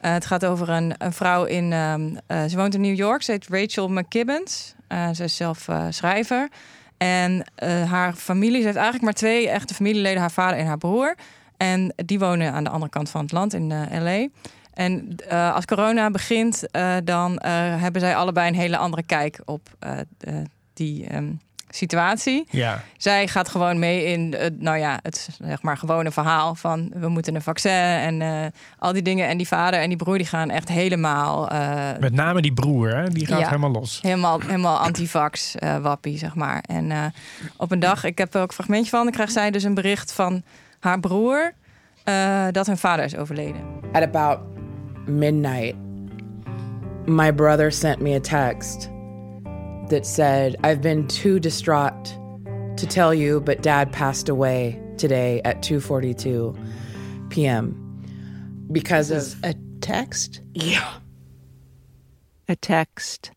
Eh, 0.00 0.12
het 0.12 0.26
gaat 0.26 0.44
over 0.44 0.68
een, 0.68 0.94
een 0.98 1.12
vrouw 1.12 1.44
in. 1.44 1.72
ehm, 1.72 2.16
eh, 2.26 2.44
ze 2.44 2.56
woont 2.56 2.74
in 2.74 2.80
New 2.80 2.96
York. 2.96 3.22
Ze 3.22 3.30
heet 3.30 3.46
Rachel 3.48 3.88
McKibbins. 3.88 4.74
Ze 5.14 5.24
is 5.24 5.36
zelf 5.36 5.68
schrijver. 5.90 6.48
En 6.96 7.44
haar 7.88 8.12
familie, 8.14 8.58
ze 8.58 8.64
heeft 8.64 8.76
eigenlijk 8.76 9.04
maar 9.04 9.14
twee 9.14 9.48
echte 9.48 9.74
familieleden: 9.74 10.20
haar 10.20 10.30
vader 10.30 10.58
en 10.58 10.66
haar 10.66 10.78
broer. 10.78 11.14
En 11.56 11.92
die 11.96 12.18
wonen 12.18 12.52
aan 12.52 12.64
de 12.64 12.70
andere 12.70 12.90
kant 12.90 13.10
van 13.10 13.20
het 13.20 13.32
land 13.32 13.54
in 13.54 13.68
LA. 14.02 14.26
En 14.74 15.16
eh, 15.28 15.54
als 15.54 15.64
corona 15.64 16.10
begint, 16.10 16.70
eh, 16.70 16.96
dan 17.04 17.38
eh, 17.38 17.50
hebben 17.80 18.00
zij 18.00 18.16
allebei 18.16 18.48
een 18.48 18.54
hele 18.54 18.76
andere 18.76 19.02
kijk 19.02 19.40
op 19.44 19.68
die 20.74 21.06
ehm, 21.06 21.32
situatie. 21.72 22.46
Ja. 22.50 22.82
Zij 22.96 23.28
gaat 23.28 23.48
gewoon 23.48 23.78
mee 23.78 24.04
in 24.04 24.34
het, 24.38 24.60
nou 24.60 24.78
ja, 24.78 24.98
het 25.02 25.28
zeg 25.42 25.62
maar 25.62 25.76
gewone 25.76 26.10
verhaal 26.10 26.54
van 26.54 26.92
we 26.94 27.08
moeten 27.08 27.34
een 27.34 27.42
vaccin 27.42 27.72
en 27.72 28.22
eh, 28.22 28.46
al 28.78 28.92
die 28.92 29.02
dingen. 29.02 29.28
En 29.28 29.36
die 29.36 29.46
vader 29.48 29.80
en 29.80 29.88
die 29.88 29.96
broer 29.96 30.16
die 30.18 30.26
gaan 30.26 30.50
echt 30.50 30.68
helemaal, 30.68 31.48
eh, 31.50 31.88
Met 32.00 32.12
name 32.12 32.40
die 32.42 32.52
broer, 32.52 32.96
hè? 32.96 33.08
die 33.08 33.26
gaat 33.26 33.38
Ja. 33.40 33.46
helemaal 33.46 33.70
los. 33.70 33.98
helemaal, 34.02 34.40
helemaal 34.40 34.78
antivax 34.78 35.54
eh, 35.56 35.76
wappie, 35.78 36.18
zeg 36.18 36.34
maar. 36.34 36.62
En 36.66 36.90
eh, 36.90 37.04
op 37.56 37.70
een 37.70 37.80
dag, 37.80 38.04
ik 38.04 38.18
heb 38.18 38.34
er 38.34 38.40
ook 38.40 38.48
een 38.48 38.54
fragmentje 38.54 38.90
van, 38.90 39.02
dan 39.02 39.12
krijgt 39.12 39.32
zij 39.32 39.50
dus 39.50 39.62
een 39.62 39.74
bericht 39.74 40.12
van 40.12 40.42
haar 40.80 41.00
broer 41.00 41.52
eh, 42.04 42.46
dat 42.50 42.66
hun 42.66 42.78
vader 42.78 43.04
is 43.04 43.16
overleden. 43.16 43.60
At 43.92 44.02
about 44.02 44.38
midnight, 45.06 45.76
my 47.06 47.30
brother 47.30 47.70
sent 47.70 48.00
me 48.00 48.12
a 48.14 48.20
text 48.20 48.90
that 49.88 50.06
said, 50.06 50.56
I've 50.62 50.80
been 50.80 51.08
too 51.08 51.40
distraught 51.40 52.04
to 52.76 52.86
tell 52.86 53.12
you, 53.12 53.40
but 53.40 53.62
dad 53.62 53.92
passed 53.92 54.28
away 54.28 54.80
today 54.96 55.40
at 55.44 55.62
2:42 55.62 57.30
p.m. 57.30 58.68
because 58.70 59.10
of 59.10 59.34
a 59.44 59.54
text? 59.80 60.40
Yeah. 60.54 60.98
A 62.48 62.56
text 62.56 63.32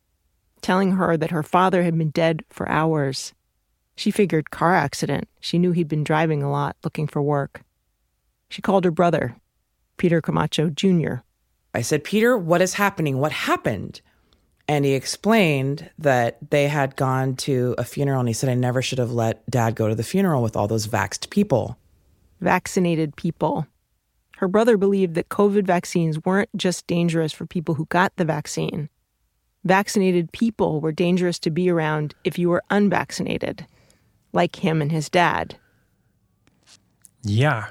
telling 0.62 0.94
her 0.94 1.18
that 1.18 1.32
her 1.32 1.44
father 1.44 1.84
had 1.84 1.98
been 1.98 2.10
dead 2.10 2.44
for 2.50 2.68
hours. 2.70 3.34
She 3.96 4.12
figured 4.12 4.50
car 4.50 4.74
accident. 4.74 5.28
She 5.40 5.60
knew 5.60 5.72
he'd 5.72 5.88
been 5.88 6.04
driving 6.04 6.42
a 6.42 6.52
lot 6.52 6.78
looking 6.84 7.08
for 7.08 7.22
work. 7.22 7.64
She 8.50 8.62
called 8.62 8.86
her 8.86 8.92
brother, 8.92 9.36
Peter 9.98 10.22
Camacho 10.22 10.70
Jr. 10.70 11.16
I 11.74 11.82
said, 11.82 12.04
Peter, 12.04 12.38
what 12.38 12.62
is 12.62 12.74
happening? 12.76 13.18
What 13.18 13.32
happened? 13.32 14.02
And 14.68 14.86
he 14.86 14.94
explained 14.94 15.90
that 15.98 16.38
they 16.52 16.68
had 16.68 16.96
gone 16.96 17.36
to 17.36 17.76
a 17.78 17.84
funeral, 17.84 18.20
and 18.20 18.30
he 18.30 18.34
said, 18.34 18.50
I 18.50 18.54
never 18.54 18.82
should 18.82 19.00
have 19.00 19.12
let 19.12 19.44
dad 19.50 19.76
go 19.76 19.90
to 19.90 19.96
the 19.96 20.04
funeral 20.04 20.42
with 20.42 20.56
all 20.56 20.68
those 20.68 20.88
vaxxed 20.88 21.30
people. 21.30 21.78
vaccinated 22.44 23.16
people. 23.16 23.66
Her 24.38 24.48
brother 24.48 24.78
believed 24.78 25.16
that 25.16 25.30
COVID 25.30 25.66
vaccines 25.66 26.24
weren't 26.26 26.50
just 26.56 26.86
dangerous 26.88 27.32
for 27.32 27.46
people 27.46 27.76
who 27.76 27.86
got 27.86 28.12
the 28.18 28.26
vaccine. 28.26 28.90
Vaccinated 29.64 30.32
people 30.32 30.82
were 30.82 30.92
dangerous 30.92 31.40
to 31.40 31.50
be 31.50 31.70
around 31.70 32.14
if 32.24 32.38
you 32.38 32.50
were 32.50 32.64
unvaccinated, 32.70 33.66
like 34.34 34.58
him 34.58 34.82
and 34.82 34.92
his 34.92 35.10
dad. 35.10 35.56
Ja. 37.22 37.68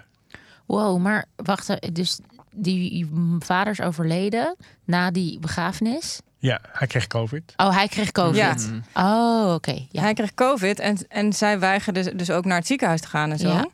Wow, 0.69 0.99
maar 0.99 1.27
wacht, 1.37 1.69
dus 1.93 2.21
die 2.55 3.11
vader 3.39 3.73
is 3.73 3.81
overleden 3.81 4.57
na 4.85 5.11
die 5.11 5.39
begrafenis. 5.39 6.21
Ja, 6.39 6.61
hij 6.73 6.87
kreeg 6.87 7.07
COVID. 7.07 7.53
Oh, 7.57 7.75
hij 7.75 7.89
kreeg 7.89 8.13
COVID. 8.13 8.37
Ja. 8.37 8.57
Oh, 8.95 9.55
oké. 9.55 9.87
Ja. 9.91 10.01
Hij 10.03 10.15
kreeg 10.15 10.35
COVID 10.35 10.79
en, 10.79 10.97
en 11.09 11.33
zij 11.33 11.59
weigerde 11.59 12.17
dus 12.17 12.31
ook 12.31 12.45
naar 12.45 12.57
het 12.59 12.67
ziekenhuis 12.67 13.01
te 13.01 13.09
gaan 13.09 13.31
en 13.31 13.39
zo. 13.39 13.49
Ja. 13.49 13.69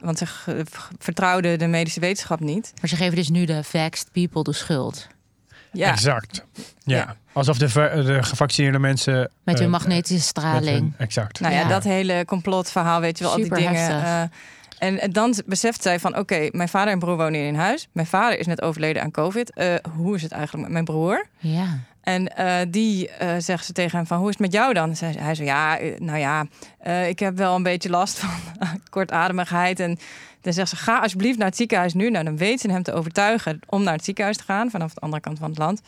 Want 0.00 0.18
ze 0.18 0.26
g- 0.26 0.48
vertrouwde 0.98 1.56
de 1.56 1.66
medische 1.66 2.00
wetenschap 2.00 2.40
niet. 2.40 2.72
Maar 2.80 2.88
ze 2.88 2.96
geven 2.96 3.16
dus 3.16 3.28
nu 3.28 3.44
de 3.44 3.64
vaxxed 3.64 4.12
people 4.12 4.42
de 4.42 4.52
schuld. 4.52 5.06
Ja. 5.72 5.90
Exact. 5.90 6.44
Ja. 6.84 7.16
Alsof 7.32 7.58
de, 7.58 7.66
de 8.04 8.22
gevaccineerde 8.22 8.78
mensen... 8.78 9.30
Met 9.44 9.54
hun 9.56 9.64
eh, 9.64 9.70
magnetische 9.72 10.22
straling. 10.28 10.78
hun- 10.78 10.94
exact. 10.98 11.40
Nou 11.40 11.54
ja, 11.54 11.60
Ja. 11.60 11.68
dat 11.68 11.84
hele 11.84 12.24
complotverhaal, 12.26 13.00
weet 13.00 13.18
je 13.18 13.24
wel, 13.24 13.32
al 13.32 13.38
die 13.38 13.46
Super 13.46 13.62
dingen. 13.62 14.02
heftig. 14.02 14.38
En, 14.78 15.00
en 15.00 15.12
dan 15.12 15.34
beseft 15.46 15.82
zij 15.82 16.00
van, 16.00 16.16
oké, 16.16 16.48
mijn 16.52 16.68
vader 16.68 16.92
en 16.92 16.98
broer 16.98 17.16
wonen 17.16 17.40
in 17.40 17.54
huis. 17.54 17.88
Mijn 17.92 18.06
vader 18.06 18.38
is 18.38 18.46
net 18.46 18.62
overleden 18.62 19.02
aan 19.02 19.10
COVID. 19.10 19.52
Eh, 19.52 19.74
hoe 19.96 20.14
is 20.14 20.22
het 20.22 20.32
eigenlijk 20.32 20.62
met 20.62 20.72
mijn 20.72 20.84
broer? 20.84 21.26
Ja. 21.38 21.78
En 22.00 22.36
eh, 22.36 22.66
die 22.68 23.08
eh, 23.08 23.34
zegt 23.38 23.64
ze 23.64 23.72
tegen 23.72 23.96
hem 23.96 24.06
van, 24.06 24.18
hoe 24.18 24.28
is 24.28 24.32
het 24.32 24.42
met 24.42 24.52
jou 24.52 24.74
dan? 24.74 24.96
Zij, 24.96 25.14
hij 25.18 25.34
zo, 25.34 25.44
ja, 25.44 25.78
nou 25.98 26.18
ja, 26.18 26.46
ik 27.06 27.18
heb 27.18 27.36
wel 27.36 27.54
een 27.54 27.62
beetje 27.62 27.90
last 27.90 28.18
van 28.58 28.80
kortademigheid. 28.90 29.80
En 29.80 29.98
dan 30.40 30.52
zegt 30.52 30.68
ze, 30.68 30.76
ga 30.76 30.98
alsjeblieft 30.98 31.38
naar 31.38 31.46
het 31.46 31.56
ziekenhuis 31.56 31.94
nu. 31.94 32.10
Nou, 32.10 32.24
dan 32.24 32.36
weet 32.36 32.60
ze 32.60 32.70
hem 32.70 32.82
te 32.82 32.92
overtuigen 32.92 33.60
om 33.66 33.82
naar 33.82 33.94
het 33.94 34.04
ziekenhuis 34.04 34.36
te 34.36 34.44
gaan, 34.44 34.70
vanaf 34.70 34.94
de 34.94 35.00
andere 35.00 35.22
kant 35.22 35.38
van 35.38 35.48
het 35.48 35.58
land. 35.58 35.80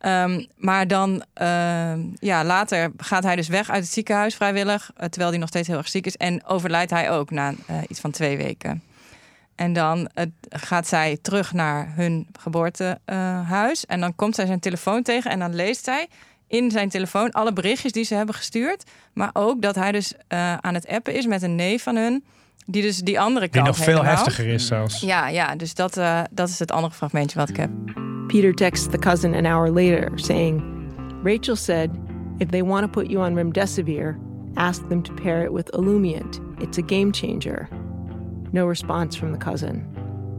Ehm, 0.00 0.44
maar 0.56 0.86
dan, 0.88 1.24
ehm, 1.32 2.00
ja, 2.18 2.44
later 2.44 2.90
gaat 2.96 3.22
hij 3.22 3.36
dus 3.36 3.48
weg 3.48 3.70
uit 3.70 3.82
het 3.82 3.92
ziekenhuis 3.92 4.34
vrijwillig, 4.34 4.90
eh, 4.96 5.06
terwijl 5.06 5.30
hij 5.30 5.38
nog 5.40 5.48
steeds 5.48 5.68
heel 5.68 5.76
erg 5.76 5.88
ziek 5.88 6.06
is. 6.06 6.16
En 6.16 6.44
overlijdt 6.46 6.90
hij 6.90 7.10
ook 7.10 7.30
na 7.30 7.52
eh, 7.66 7.76
iets 7.88 8.00
van 8.00 8.10
twee 8.10 8.36
weken. 8.36 8.82
En 9.54 9.72
dan 9.72 10.10
gaat 10.48 10.86
zij 10.86 11.18
terug 11.22 11.52
naar 11.52 11.92
hun 11.94 12.26
geboortehuis. 12.38 13.86
en 13.86 14.00
dan 14.00 14.14
komt 14.14 14.34
zij 14.34 14.46
zijn 14.46 14.60
telefoon 14.60 15.02
tegen. 15.02 15.30
En 15.30 15.38
dan 15.38 15.54
leest 15.54 15.84
zij 15.84 16.06
in 16.48 16.70
zijn 16.70 16.88
telefoon 16.88 17.30
alle 17.30 17.52
berichtjes 17.52 17.92
die 17.92 18.04
ze 18.04 18.14
hebben 18.14 18.34
gestuurd. 18.34 18.84
Maar 19.12 19.30
ook 19.32 19.62
dat 19.62 19.74
hij 19.74 19.92
dus 19.92 20.12
eh, 20.28 20.54
aan 20.56 20.74
het 20.74 20.88
appen 20.88 21.14
is 21.14 21.26
met 21.26 21.42
een 21.42 21.54
neef 21.54 21.82
van 21.82 21.96
hun. 21.96 22.24
Die 22.66 22.82
dus 22.82 22.98
die 22.98 23.20
andere 23.20 23.46
Die 23.48 23.54
kant 23.54 23.66
nog 23.66 23.76
veel 23.76 23.86
helemaal- 23.86 24.14
heftiger 24.14 24.46
is 24.46 24.66
zelfs. 24.66 25.00
Ja, 25.00 25.28
ja 25.28 25.56
dus 25.56 25.74
dat, 25.74 25.94
dat 26.30 26.48
is 26.48 26.58
het 26.58 26.70
andere 26.72 26.94
fragmentje 26.94 27.38
wat 27.38 27.48
ik 27.48 27.56
heb. 27.56 27.70
Peter 28.30 28.52
texts 28.52 28.86
the 28.86 28.96
cousin 28.96 29.34
an 29.34 29.44
hour 29.44 29.72
later 29.72 30.16
saying, 30.16 30.62
Rachel 31.20 31.56
said, 31.56 31.90
if 32.38 32.52
they 32.52 32.62
want 32.62 32.84
to 32.84 32.88
put 32.88 33.10
you 33.10 33.20
on 33.20 33.34
remdesivir, 33.34 34.16
ask 34.56 34.88
them 34.88 35.02
to 35.02 35.12
pair 35.14 35.42
it 35.42 35.52
with 35.52 35.68
Illumiant. 35.72 36.62
It's 36.62 36.78
a 36.78 36.82
game 36.82 37.10
changer. 37.10 37.68
No 38.52 38.66
response 38.66 39.16
from 39.16 39.32
the 39.32 39.38
cousin. 39.38 39.84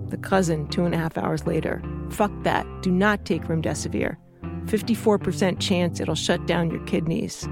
The 0.09 0.15
cousin, 0.15 0.69
two 0.69 0.85
and 0.85 0.95
a 0.95 0.97
half 0.97 1.17
hours 1.17 1.45
later, 1.45 1.83
fuck 2.09 2.31
that. 2.43 2.65
Do 2.81 2.91
not 2.91 3.25
take 3.25 3.41
remdesivir. 3.43 4.15
54% 4.67 5.59
chance 5.59 5.99
it'll 5.99 6.15
shut 6.15 6.45
down 6.45 6.71
your 6.71 6.85
kidneys. 6.85 7.45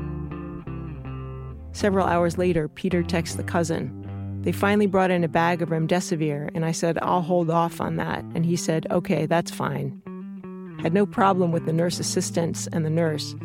Several 1.74 2.08
hours 2.08 2.38
later, 2.38 2.70
Peter 2.70 3.04
texts 3.04 3.36
the 3.36 3.44
cousin. 3.44 4.40
They 4.44 4.54
finally 4.54 4.88
brought 4.88 5.12
in 5.12 5.26
a 5.26 5.28
bag 5.28 5.62
of 5.62 5.68
remdesivir, 5.68 6.50
and 6.56 6.64
I 6.64 6.72
said, 6.72 6.98
I'll 7.02 7.24
hold 7.24 7.50
off 7.50 7.82
on 7.82 7.98
that. 7.98 8.24
And 8.36 8.46
he 8.46 8.56
said, 8.56 8.88
okay, 8.90 9.26
that's 9.26 9.52
fine. 9.52 10.02
Had 10.82 10.94
no 10.94 11.06
problem 11.06 11.52
with 11.52 11.66
the 11.66 11.74
nurse 11.74 12.00
assistants 12.00 12.68
and 12.68 12.86
the 12.86 12.90
nurse, 12.90 13.36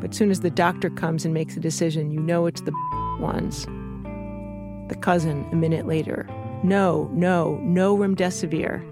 but 0.00 0.14
soon 0.14 0.30
as 0.30 0.40
the 0.40 0.50
doctor 0.50 0.90
comes 0.90 1.24
and 1.24 1.32
makes 1.32 1.56
a 1.56 1.60
decision, 1.60 2.10
you 2.10 2.20
know 2.20 2.44
it's 2.46 2.60
the 2.60 2.72
ones. 3.18 3.64
The 4.88 4.98
cousin, 5.00 5.46
a 5.52 5.56
minute 5.56 5.86
later, 5.86 6.28
no, 6.62 7.08
no, 7.12 7.56
no 7.62 7.96
remdesivir. 7.96 8.86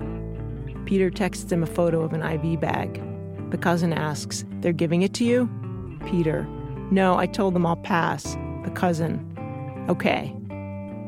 Peter 0.87 1.11
texts 1.11 1.53
him 1.53 1.63
a 1.63 1.67
photo 1.67 2.03
of 2.03 2.15
an 2.15 2.23
IV 2.23 2.59
bag. 2.61 3.03
The 3.51 3.59
cousin 3.59 3.93
asks, 3.93 4.45
They're 4.61 4.73
giving 4.73 5.03
it 5.03 5.13
to 5.15 5.25
you? 5.25 5.49
Peter, 6.07 6.45
no, 6.91 7.19
I 7.19 7.27
told 7.27 7.55
them 7.55 7.67
I'll 7.67 7.77
pass. 7.77 8.35
The 8.65 8.73
cousin, 8.75 9.87
okay. 9.91 10.35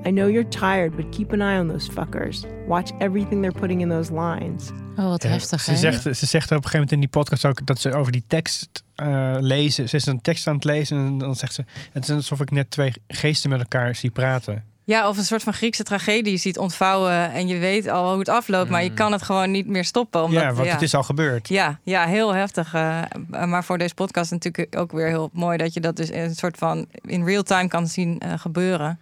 I 0.06 0.10
know 0.10 0.28
you're 0.30 0.48
tired, 0.48 0.96
but 0.96 1.04
keep 1.10 1.32
an 1.32 1.40
eye 1.40 1.58
on 1.58 1.68
those 1.68 1.90
fuckers. 1.92 2.40
Watch 2.66 2.90
everything 2.98 3.40
they're 3.42 3.58
putting 3.60 3.80
in 3.80 3.88
those 3.88 4.12
lines. 4.12 4.70
Oh, 4.96 5.08
wat 5.08 5.22
Ja, 5.22 5.28
heftig, 5.28 5.60
ze, 5.60 5.70
hè? 5.70 5.76
zegt, 5.76 6.02
ze 6.02 6.26
zegt 6.26 6.44
op 6.44 6.50
een 6.50 6.56
gegeven 6.56 6.72
moment 6.72 6.92
in 6.92 7.00
die 7.00 7.08
podcast 7.08 7.44
ook 7.44 7.66
dat 7.66 7.80
ze 7.80 7.92
over 7.94 8.12
die 8.12 8.24
tekst 8.26 8.82
eh, 8.94 9.34
lezen. 9.38 9.88
Ze 9.88 9.96
is 9.96 10.06
een 10.06 10.20
tekst 10.20 10.46
aan 10.46 10.54
het 10.54 10.64
lezen 10.64 10.96
en 10.96 11.18
dan 11.18 11.34
zegt 11.36 11.54
ze: 11.54 11.64
Het 11.92 12.08
is 12.08 12.10
alsof 12.14 12.40
ik 12.40 12.50
net 12.50 12.70
twee 12.70 12.92
geesten 13.08 13.50
met 13.50 13.58
elkaar 13.60 13.94
zie 13.94 14.10
praten. 14.10 14.64
Ja, 14.84 15.08
of 15.08 15.16
een 15.18 15.24
soort 15.24 15.42
van 15.42 15.52
Griekse 15.52 15.82
tragedie 15.82 16.36
ziet 16.36 16.58
ontvouwen 16.58 17.32
en 17.32 17.46
je 17.48 17.58
weet 17.58 17.88
al 17.88 18.08
hoe 18.10 18.18
het 18.18 18.28
afloopt, 18.28 18.70
maar 18.70 18.82
je 18.82 18.92
kan 18.94 19.12
het 19.12 19.22
gewoon 19.22 19.50
niet 19.50 19.66
meer 19.66 19.84
stoppen. 19.84 20.22
Omdat, 20.22 20.42
ja, 20.42 20.52
want 20.52 20.70
het 20.70 20.82
is 20.82 20.94
al 20.94 21.02
gebeurd. 21.02 21.48
Ja, 21.48 21.78
ja, 21.82 22.06
heel 22.06 22.34
heftig. 22.34 22.74
eh, 22.74 23.02
maar 23.46 23.64
voor 23.64 23.78
deze 23.78 23.94
podcast 23.94 24.30
natuurlijk 24.30 24.76
ook 24.76 24.92
weer 24.92 25.06
heel 25.06 25.30
mooi 25.32 25.56
dat 25.56 25.74
je 25.74 25.80
dat 25.80 25.96
dus 25.96 26.10
in 26.10 26.20
een 26.22 26.34
soort 26.34 26.56
van 26.56 26.86
in 27.00 27.24
real 27.24 27.42
time 27.42 27.68
kan 27.68 27.86
zien 27.86 28.18
eh, 28.18 28.32
gebeuren. 28.38 28.98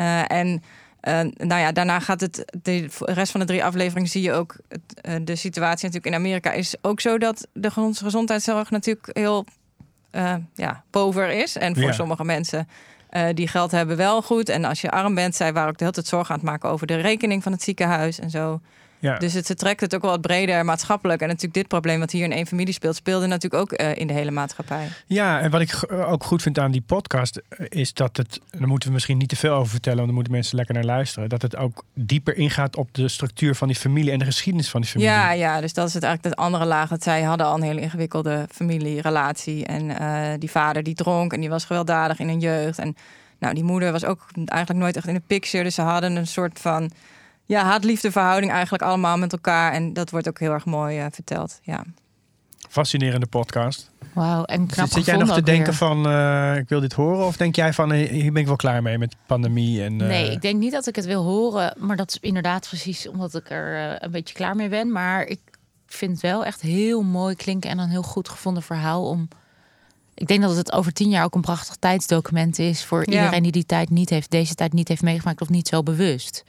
Eh, 0.00 0.30
en 0.38 0.62
eh, 1.00 1.20
nou 1.36 1.60
ja, 1.60 1.72
daarna 1.72 2.00
gaat 2.00 2.20
het. 2.20 2.44
De 2.62 2.88
rest 3.00 3.30
van 3.30 3.40
de 3.40 3.46
drie 3.46 3.64
afleveringen 3.64 4.08
zie 4.10 4.22
je 4.22 4.32
ook 4.32 4.56
het, 4.68 4.80
eh, 5.00 5.14
de 5.22 5.36
situatie 5.36 5.86
natuurlijk 5.86 6.14
in 6.14 6.20
Amerika 6.20 6.52
is 6.52 6.74
ook 6.82 7.00
zo 7.00 7.18
dat 7.18 7.46
de 7.52 7.70
gez- 7.70 8.00
gezondheidszorg 8.02 8.70
natuurlijk 8.70 9.10
heel 9.12 9.44
ja, 10.54 10.82
pover 10.90 11.30
is. 11.30 11.56
En 11.56 11.74
voor 11.74 11.84
Ja. 11.84 11.92
sommige 11.92 12.24
mensen 12.24 12.68
die 13.34 13.48
geld 13.48 13.70
hebben 13.70 13.96
wel 13.96 14.22
goed. 14.22 14.48
En 14.48 14.64
als 14.64 14.80
je 14.80 14.90
arm 14.90 15.14
bent, 15.14 15.34
zij 15.34 15.52
waren 15.52 15.68
ook 15.68 15.78
de 15.78 15.84
hele 15.84 15.94
tijd 15.96 16.06
zorgen 16.06 16.34
aan 16.34 16.40
het 16.40 16.48
maken 16.50 16.68
over 16.70 16.86
de 16.86 16.96
rekening 16.96 17.42
van 17.42 17.52
het 17.52 17.62
ziekenhuis 17.62 18.18
en 18.18 18.30
zo. 18.30 18.60
Ja. 19.00 19.18
Dus 19.18 19.32
het, 19.32 19.58
trekt 19.58 19.80
het 19.80 19.94
ook 19.94 20.02
wel 20.02 20.10
wat 20.10 20.20
breder 20.20 20.64
maatschappelijk. 20.64 21.20
En 21.20 21.26
natuurlijk 21.26 21.54
dit 21.54 21.68
probleem 21.68 21.98
wat 22.00 22.10
hier 22.10 22.24
in 22.24 22.32
één 22.32 22.46
familie 22.46 22.74
speelt, 22.74 22.96
speelde 22.96 23.26
natuurlijk 23.26 23.62
ook 23.62 23.72
eh, 23.72 23.96
in 23.96 24.06
de 24.06 24.12
hele 24.12 24.30
maatschappij. 24.30 24.88
Ja, 25.06 25.40
en 25.40 25.50
wat 25.50 25.60
ik 25.60 25.70
g- 25.70 25.90
ook 25.90 26.24
goed 26.24 26.42
vind 26.42 26.58
aan 26.58 26.70
die 26.70 26.80
podcast 26.80 27.36
eh, 27.48 27.66
is 27.68 27.92
dat 27.92 28.16
het, 28.16 28.40
daar 28.50 28.68
moeten 28.68 28.88
we 28.88 28.94
misschien 28.94 29.18
niet 29.18 29.28
te 29.28 29.36
veel 29.36 29.52
over 29.54 29.70
vertellen, 29.70 29.96
want 29.96 30.06
dan 30.08 30.16
moeten 30.16 30.32
mensen 30.34 30.56
lekker 30.56 30.74
naar 30.74 30.84
luisteren, 30.84 31.28
dat 31.28 31.42
het 31.42 31.56
ook 31.56 31.84
dieper 31.94 32.36
ingaat 32.36 32.76
op 32.76 32.88
de 32.94 33.08
structuur 33.08 33.54
van 33.54 33.68
die 33.68 33.76
familie 33.76 34.12
en 34.12 34.18
de 34.18 34.24
geschiedenis 34.24 34.70
van 34.70 34.80
die 34.80 34.90
familie. 34.90 35.12
Ja, 35.12 35.32
ja, 35.32 35.60
dus 35.60 35.72
dat 35.72 35.88
is 35.88 35.94
het 35.94 36.02
eigenlijk 36.02 36.36
de 36.36 36.42
andere 36.42 36.64
laag. 36.64 36.88
Dat 36.88 37.02
zij 37.02 37.22
hadden 37.22 37.46
al 37.46 37.54
een 37.54 37.62
hele 37.62 37.80
ingewikkelde 37.80 38.46
familierelatie. 38.52 39.66
En 39.66 39.98
eh, 39.98 40.38
die 40.38 40.50
vader 40.50 40.82
die 40.82 40.94
dronk 40.94 41.32
en 41.32 41.40
die 41.40 41.48
was 41.48 41.64
gewelddadig 41.64 42.18
in 42.18 42.28
hun 42.28 42.40
jeugd. 42.40 42.78
En 42.78 42.96
nou, 43.38 43.54
die 43.54 43.64
moeder 43.64 43.92
was 43.92 44.04
ook 44.04 44.26
eigenlijk 44.34 44.80
nooit 44.80 44.96
echt 44.96 45.06
in 45.06 45.14
de 45.14 45.22
picture. 45.26 45.64
Dus 45.64 45.74
ze 45.74 45.82
hadden 45.82 46.16
een 46.16 46.26
soort 46.26 46.58
van 46.58 46.90
ja, 47.50 47.64
haat-liefde 47.64 48.10
verhouding 48.10 48.52
eigenlijk 48.52 48.82
allemaal 48.82 49.16
met 49.18 49.32
elkaar. 49.32 49.72
En 49.72 49.92
dat 49.92 50.10
wordt 50.10 50.28
ook 50.28 50.38
heel 50.38 50.52
erg 50.52 50.64
mooi 50.64 50.98
eh, 50.98 51.06
verteld. 51.10 51.58
Ja. 51.62 51.84
Fascinerende 52.68 53.26
podcast. 53.26 53.90
Wauw, 54.14 54.44
en 54.44 54.66
knap 54.66 54.86
Zit, 54.86 54.92
zit 54.94 55.04
jij 55.04 55.16
nog 55.16 55.32
te 55.34 55.42
denken 55.42 55.64
weer. 55.64 55.74
van, 55.74 56.06
eh, 56.08 56.56
ik 56.56 56.68
wil 56.68 56.80
dit 56.80 56.92
horen? 56.92 57.26
Of 57.26 57.36
denk 57.36 57.56
jij 57.56 57.72
van, 57.72 57.92
eh, 57.92 58.08
hier 58.10 58.32
ben 58.32 58.40
ik 58.40 58.46
wel 58.46 58.56
klaar 58.56 58.82
mee 58.82 58.98
met 58.98 59.16
pandemie? 59.26 59.82
En, 59.82 60.00
eh, 60.00 60.06
Nee, 60.06 60.30
ik 60.30 60.40
denk 60.40 60.58
niet 60.58 60.72
dat 60.72 60.86
ik 60.86 60.96
het 60.96 61.04
wil 61.04 61.22
horen. 61.22 61.74
Maar 61.78 61.96
dat 61.96 62.10
is 62.10 62.18
inderdaad 62.20 62.68
precies 62.68 63.08
omdat 63.08 63.34
ik 63.34 63.50
er 63.50 63.76
eh, 63.76 63.96
een 63.98 64.10
beetje 64.10 64.34
klaar 64.34 64.56
mee 64.56 64.68
ben. 64.68 64.92
Maar 64.92 65.24
ik 65.24 65.40
vind 65.86 66.12
het 66.12 66.20
wel 66.20 66.44
echt 66.44 66.60
heel 66.60 67.02
mooi 67.02 67.34
klinken 67.34 67.70
en 67.70 67.78
een 67.78 67.88
heel 67.88 68.02
goed 68.02 68.28
gevonden 68.28 68.62
verhaal 68.62 69.08
om. 69.08 69.28
Ik 70.20 70.26
denk 70.26 70.42
dat 70.42 70.56
het 70.56 70.72
over 70.72 70.92
tien 70.92 71.08
jaar 71.10 71.24
ook 71.24 71.34
een 71.34 71.40
prachtig 71.40 71.76
tijdsdocument 71.76 72.58
is 72.58 72.84
voor 72.84 73.10
Ja. 73.10 73.16
iedereen 73.18 73.42
die 73.42 73.52
die 73.52 73.66
tijd 73.66 73.90
niet 73.90 74.10
heeft, 74.10 74.30
deze 74.30 74.54
tijd 74.54 74.72
niet 74.72 74.88
heeft 74.88 75.02
meegemaakt 75.02 75.40
of 75.40 75.48
niet 75.48 75.68
zo 75.68 75.82
bewust. 75.82 76.44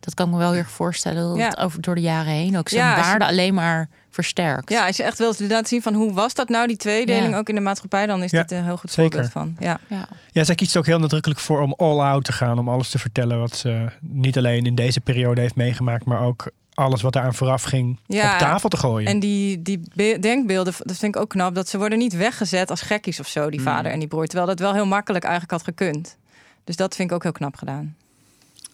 Dat 0.00 0.14
kan 0.14 0.26
ik 0.26 0.32
me 0.32 0.38
wel 0.38 0.50
heel 0.50 0.58
erg 0.58 0.70
voorstellen 0.70 1.28
dat 1.28 1.36
Ja. 1.36 1.44
het 1.48 1.58
over 1.58 1.80
door 1.80 1.94
de 1.94 2.00
jaren 2.00 2.32
heen 2.32 2.58
ook 2.58 2.68
zijn 2.68 2.84
Ja, 2.84 2.90
als 2.94 3.00
je- 3.04 3.08
waarde 3.10 3.24
alleen 3.26 3.54
maar 3.54 3.88
versterkt. 4.10 4.70
ja, 4.70 4.86
als 4.86 4.96
je 4.96 5.02
echt 5.02 5.18
wilt 5.18 5.40
laten 5.40 5.66
zien 5.66 5.82
van 5.82 5.94
hoe 5.94 6.12
was 6.12 6.34
dat 6.34 6.48
nou, 6.48 6.66
die 6.66 6.76
tweedeling 6.76 7.30
Ja. 7.30 7.38
ook 7.38 7.48
in 7.48 7.54
de 7.54 7.60
maatschappij, 7.60 8.06
dan 8.06 8.22
is 8.22 8.30
Ja, 8.30 8.40
dit 8.42 8.50
een 8.50 8.64
heel 8.64 8.76
goed 8.76 8.90
zeker. 8.90 9.10
voorbeeld 9.12 9.32
van. 9.32 9.56
Ja. 9.66 9.78
Ja. 9.88 10.08
Ja, 10.30 10.44
zij 10.44 10.54
kiest 10.54 10.72
er 10.74 10.78
ook 10.80 10.86
heel 10.86 10.98
nadrukkelijk 10.98 11.40
voor 11.40 11.60
om 11.60 11.74
all 11.76 11.98
out 12.00 12.24
te 12.24 12.32
gaan. 12.32 12.58
Om 12.58 12.68
alles 12.68 12.88
te 12.90 12.98
vertellen 12.98 13.38
wat 13.38 13.56
ze 13.56 13.86
niet 14.00 14.36
alleen 14.38 14.66
in 14.66 14.74
deze 14.74 15.00
periode 15.00 15.40
heeft 15.40 15.54
meegemaakt, 15.56 16.04
maar 16.04 16.20
ook 16.20 16.50
alles 16.74 17.02
wat 17.02 17.14
eraan 17.16 17.34
vooraf 17.34 17.62
ging 17.62 17.98
Ja, 18.06 18.32
op 18.32 18.38
tafel 18.38 18.68
te 18.68 18.76
gooien. 18.76 19.08
En 19.08 19.20
die, 19.20 19.62
die 19.62 19.80
be- 19.94 20.16
denkbeelden, 20.20 20.74
dat 20.78 20.96
vind 20.96 21.14
ik 21.14 21.20
ook 21.20 21.28
knap, 21.28 21.54
dat 21.54 21.68
ze 21.68 21.78
worden 21.78 21.98
niet 21.98 22.16
weggezet 22.16 22.70
als 22.70 22.80
gekkies 22.80 23.20
of 23.20 23.26
zo, 23.28 23.50
die 23.50 23.60
Hmm. 23.60 23.68
vader 23.68 23.92
en 23.92 23.98
die 23.98 24.08
broer. 24.08 24.26
Terwijl 24.26 24.48
dat 24.48 24.58
wel 24.58 24.74
heel 24.74 24.86
makkelijk 24.86 25.24
eigenlijk 25.24 25.52
had 25.52 25.62
gekund. 25.62 26.16
Dus 26.64 26.76
dat 26.76 26.94
vind 26.94 27.08
ik 27.10 27.14
ook 27.16 27.22
heel 27.22 27.32
knap 27.32 27.56
gedaan. 27.56 27.96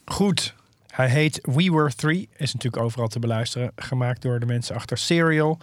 Goed. 0.04 0.54
Hij 0.90 1.08
heet 1.08 1.38
We 1.42 1.70
Were 1.72 1.94
Three. 1.94 2.28
Is 2.36 2.52
natuurlijk 2.54 2.82
overal 2.82 3.08
te 3.08 3.18
beluisteren. 3.18 3.72
Gemaakt 3.76 4.22
door 4.22 4.40
de 4.40 4.46
mensen 4.46 4.74
achter 4.74 4.98
Serial. 4.98 5.58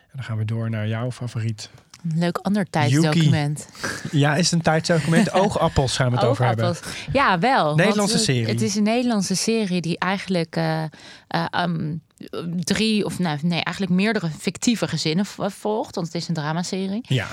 En 0.00 0.10
dan 0.16 0.24
gaan 0.24 0.36
we 0.36 0.44
door 0.44 0.70
naar 0.70 0.88
jouw 0.88 1.10
favoriet. 1.10 1.70
Een 2.02 2.18
leuk 2.18 2.38
ander 2.38 2.70
tijdsdocument. 2.70 3.68
Ja, 4.10 4.36
is 4.36 4.52
een 4.52 4.62
tijdsdocument? 4.62 5.32
Oogappels 5.42 5.96
gaan 5.96 6.10
we 6.10 6.16
het 6.16 6.24
over 6.24 6.46
hebben. 6.46 6.76
Ja, 7.12 7.38
wel. 7.38 7.74
Nederlandse 7.74 8.14
want, 8.14 8.26
serie. 8.26 8.46
Het 8.46 8.62
is 8.62 8.74
een 8.74 8.82
Nederlandse 8.82 9.34
serie 9.34 9.80
die 9.80 9.98
eigenlijk 9.98 10.56
eh, 10.56 10.82
eh, 10.82 11.44
ehm, 11.50 11.94
drie 12.58 13.04
of 13.04 13.18
nou, 13.18 13.38
nee, 13.42 13.62
eigenlijk 13.62 13.96
meerdere 13.96 14.30
fictieve 14.38 14.88
gezinnen 14.88 15.26
volgt. 15.36 15.94
Want 15.94 16.06
het 16.06 16.16
is 16.16 16.28
een 16.28 16.34
dramaserie. 16.34 17.00
Ja. 17.02 17.26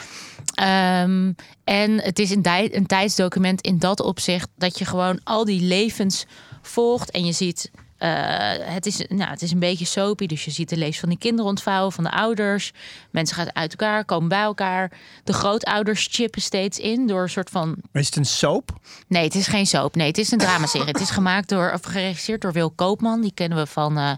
Ehm, 0.53 1.31
en 1.63 2.01
het 2.01 2.19
is 2.19 2.29
een, 2.29 2.45
een 2.75 2.85
tijdsdocument 2.85 3.61
in 3.61 3.79
dat 3.79 3.99
opzicht 4.01 4.49
dat 4.57 4.79
je 4.79 4.85
gewoon 4.85 5.19
al 5.23 5.45
die 5.45 5.61
levens 5.61 6.25
volgt 6.61 7.11
en 7.11 7.25
je 7.25 7.31
ziet. 7.31 7.71
Eh, 7.97 8.73
het, 8.73 8.85
is, 8.85 8.97
nou, 9.07 9.29
het 9.29 9.41
is 9.41 9.51
een 9.51 9.59
beetje 9.59 9.85
soapy, 9.85 10.25
dus 10.25 10.45
je 10.45 10.51
ziet 10.51 10.69
de 10.69 10.77
levens 10.77 10.99
van 10.99 11.09
die 11.09 11.17
kinderen 11.17 11.49
ontvouwen, 11.49 11.91
van 11.91 12.03
de 12.03 12.11
ouders. 12.11 12.71
Mensen 13.11 13.35
gaan 13.35 13.55
uit 13.55 13.71
elkaar, 13.71 14.05
komen 14.05 14.29
bij 14.29 14.41
elkaar. 14.41 14.91
De 15.23 15.33
grootouders 15.33 16.07
chippen 16.11 16.41
steeds 16.41 16.79
in 16.79 17.07
door 17.07 17.21
een 17.21 17.29
soort 17.29 17.49
van 17.49 17.75
Maar 17.91 18.01
is 18.01 18.07
het 18.07 18.15
een 18.15 18.25
soap? 18.25 18.71
Nee, 19.07 19.23
het 19.23 19.35
is 19.35 19.47
geen 19.47 19.67
soap. 19.67 19.95
Nee, 19.95 20.07
het 20.07 20.17
is 20.17 20.31
een 20.31 20.37
dramaserie. 20.37 20.87
het 20.87 21.01
is 21.01 21.09
gemaakt 21.09 21.49
door, 21.49 21.71
of 21.73 21.81
geregisseerd 21.81 22.41
door 22.41 22.53
Wil 22.53 22.71
Koopman. 22.71 23.21
Die 23.21 23.33
kennen 23.33 23.57
we 23.57 23.65
van 23.65 23.97
eh 23.97 24.11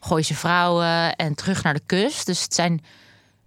Gooise 0.00 0.34
Vrouwen 0.34 1.16
en 1.16 1.34
Terug 1.34 1.62
naar 1.62 1.74
de 1.74 1.82
Kust. 1.86 2.26
Dus 2.26 2.42
het 2.42 2.54
zijn, 2.54 2.84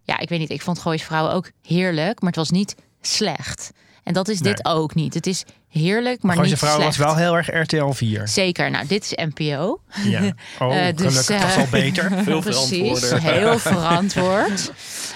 ja, 0.03 0.17
ik 0.19 0.29
weet 0.29 0.39
niet. 0.39 0.49
Ik 0.49 0.61
vond 0.61 0.79
Gooise 0.79 1.05
Vrouwen 1.05 1.33
ook 1.33 1.51
heerlijk, 1.61 2.19
maar 2.19 2.29
het 2.29 2.39
was 2.39 2.49
niet 2.49 2.75
slecht. 3.01 3.71
En 4.03 4.13
dat 4.13 4.27
is 4.27 4.39
dit 4.39 4.65
ook 4.65 4.95
niet. 4.95 5.13
Het 5.13 5.27
is 5.27 5.43
heerlijk, 5.69 6.21
maar 6.21 6.35
Gooise 6.35 6.53
niet 6.53 6.63
vrouw 6.63 6.75
slecht. 6.75 6.97
was 6.97 7.05
wel 7.07 7.15
heel 7.15 7.37
erg 7.37 7.47
RTL 7.61 7.89
4. 7.91 8.27
Zeker. 8.27 8.71
Nou, 8.71 8.87
dit 8.87 9.03
is 9.03 9.25
NPO. 9.35 9.79
Ja. 10.03 10.21
Oh, 10.59 10.75
Eh, 10.77 10.95
dus, 10.95 11.07
gelukkig. 11.07 11.39
dat 11.39 11.49
is 11.49 11.55
eh, 11.55 11.57
al 11.61 11.67
beter. 11.71 12.11
Veel 12.23 12.39
Precies, 12.41 13.11
heel 13.11 13.59
verantwoord. 13.69 14.71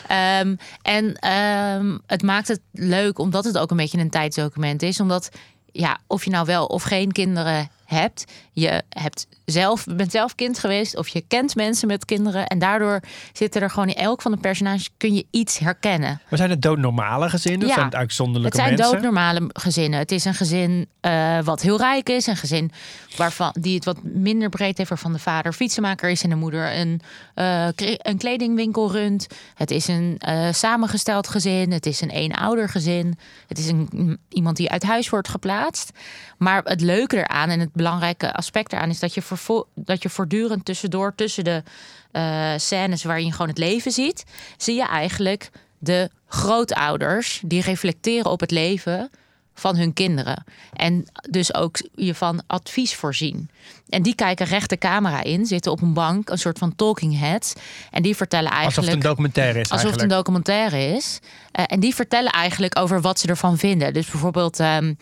Ehm, 0.08 0.56
en 0.82 1.14
ehm, 1.20 1.98
het 2.08 2.22
maakt 2.24 2.48
het 2.48 2.60
leuk 2.72 3.20
omdat 3.20 3.44
het 3.46 3.58
ook 3.58 3.72
een 3.72 3.78
beetje 3.78 3.98
een 4.00 4.10
tijdsdocument 4.10 4.82
is. 4.82 5.00
Omdat, 5.00 5.30
ja, 5.72 5.98
of 6.08 6.24
je 6.24 6.30
nou 6.30 6.46
wel 6.46 6.66
of 6.66 6.84
geen 6.84 7.12
kinderen 7.12 7.70
hebt, 7.86 8.24
je 8.54 8.82
hebt 8.90 9.28
zelf, 9.46 9.86
bent 9.86 10.12
zelf 10.12 10.36
kind 10.36 10.60
geweest 10.60 10.98
of 10.98 11.08
je 11.08 11.24
kent 11.28 11.56
mensen 11.56 11.88
met 11.88 12.06
kinderen. 12.06 12.48
En 12.48 12.60
daardoor 12.60 13.00
zitten 13.34 13.62
er 13.62 13.70
gewoon 13.70 13.88
in 13.88 13.96
elk 13.96 14.22
van 14.22 14.32
de 14.32 14.38
personages 14.38 14.90
kun 14.98 15.16
je 15.16 15.26
iets 15.32 15.60
herkennen. 15.60 16.22
Maar 16.30 16.40
zijn 16.40 16.50
het 16.50 16.62
doodnormale 16.62 17.30
gezinnen? 17.30 17.68
Zijn 17.68 17.86
het 17.86 17.96
uitzonderlijke 17.96 18.58
Het 18.58 18.66
zijn 18.66 18.78
mensen? 18.78 18.94
doodnormale 18.94 19.50
gezinnen. 19.54 20.00
Het 20.00 20.12
is 20.12 20.26
een 20.26 20.34
gezin 20.34 20.88
eh, 21.00 21.40
wat 21.44 21.62
heel 21.62 21.78
rijk 21.78 22.10
is. 22.10 22.28
Een 22.28 22.36
gezin 22.36 22.72
waarvan, 23.18 23.56
die 23.60 23.76
het 23.76 23.86
wat 23.86 24.04
minder 24.04 24.50
breed 24.50 24.78
heeft. 24.78 24.90
Waarvan 24.90 25.14
de 25.14 25.20
vader 25.20 25.54
fietsenmaker 25.54 26.10
is 26.10 26.24
en 26.24 26.30
de 26.30 26.36
moeder 26.36 26.78
een, 26.80 27.02
eh, 27.34 27.68
een 27.98 28.18
kledingwinkel 28.18 28.92
runt. 28.92 29.28
Het 29.56 29.72
is 29.72 29.88
een 29.88 30.16
eh, 30.20 30.52
samengesteld 30.52 31.28
gezin. 31.28 31.72
Het 31.72 31.86
is 31.86 32.02
een 32.02 32.10
eenouder 32.10 32.70
gezin. 32.70 33.18
Het 33.48 33.58
is 33.58 33.68
een, 33.68 34.20
iemand 34.30 34.58
die 34.58 34.70
uit 34.70 34.84
huis 34.84 35.10
wordt 35.10 35.28
geplaatst. 35.28 35.92
Maar 36.38 36.62
het 36.64 36.82
leuke 36.82 37.18
eraan 37.18 37.50
en 37.50 37.60
het 37.60 37.74
belangrijke 37.74 38.34
aspect 38.44 38.74
eraan 38.74 38.90
is 38.90 39.00
dat 39.00 39.14
je, 39.14 39.22
vervo- 39.22 39.68
dat 39.76 40.04
je 40.04 40.10
voortdurend 40.10 40.66
tussendoor, 40.66 41.16
tussen 41.16 41.44
de 41.44 41.64
eh, 42.12 42.54
scènes 42.58 43.04
waarin 43.04 43.26
je 43.26 43.32
gewoon 43.32 43.48
het 43.48 43.58
leven 43.58 43.92
ziet, 43.92 44.24
zie 44.58 44.76
je 44.76 44.88
eigenlijk 44.88 45.50
de 45.78 46.10
grootouders 46.28 47.42
die 47.46 47.62
reflecteren 47.62 48.32
op 48.32 48.40
het 48.40 48.52
leven 48.52 49.10
van 49.54 49.76
hun 49.76 49.94
kinderen. 49.94 50.44
En 50.74 51.06
dus 51.30 51.54
ook 51.54 51.78
je 51.96 52.16
van 52.16 52.44
advies 52.48 52.96
voorzien. 52.96 53.50
En 53.90 54.02
die 54.02 54.16
kijken 54.16 54.46
recht 54.46 54.70
de 54.70 54.78
camera 54.78 55.24
in, 55.24 55.46
zitten 55.46 55.72
op 55.72 55.82
een 55.82 55.94
bank, 55.94 56.30
een 56.30 56.38
soort 56.38 56.58
van 56.58 56.76
talking 56.76 57.20
heads. 57.20 57.54
En 57.92 58.02
die 58.02 58.16
vertellen 58.16 58.52
eigenlijk. 58.52 58.78
Alsof 58.78 58.94
het 58.94 59.04
een 59.04 59.10
documentaire 59.10 59.60
is 59.60 59.70
Alsof 59.70 59.92
het 59.92 60.02
een 60.02 60.08
documentaire 60.08 60.96
is. 60.96 61.20
Eh, 61.52 61.64
en 61.68 61.80
die 61.80 61.96
vertellen 61.96 62.32
eigenlijk 62.32 62.80
over 62.80 63.02
wat 63.02 63.20
ze 63.20 63.28
ervan 63.28 63.58
vinden. 63.58 63.94
Dus 63.94 64.12
bijvoorbeeld. 64.12 64.60
ehm 64.60 64.94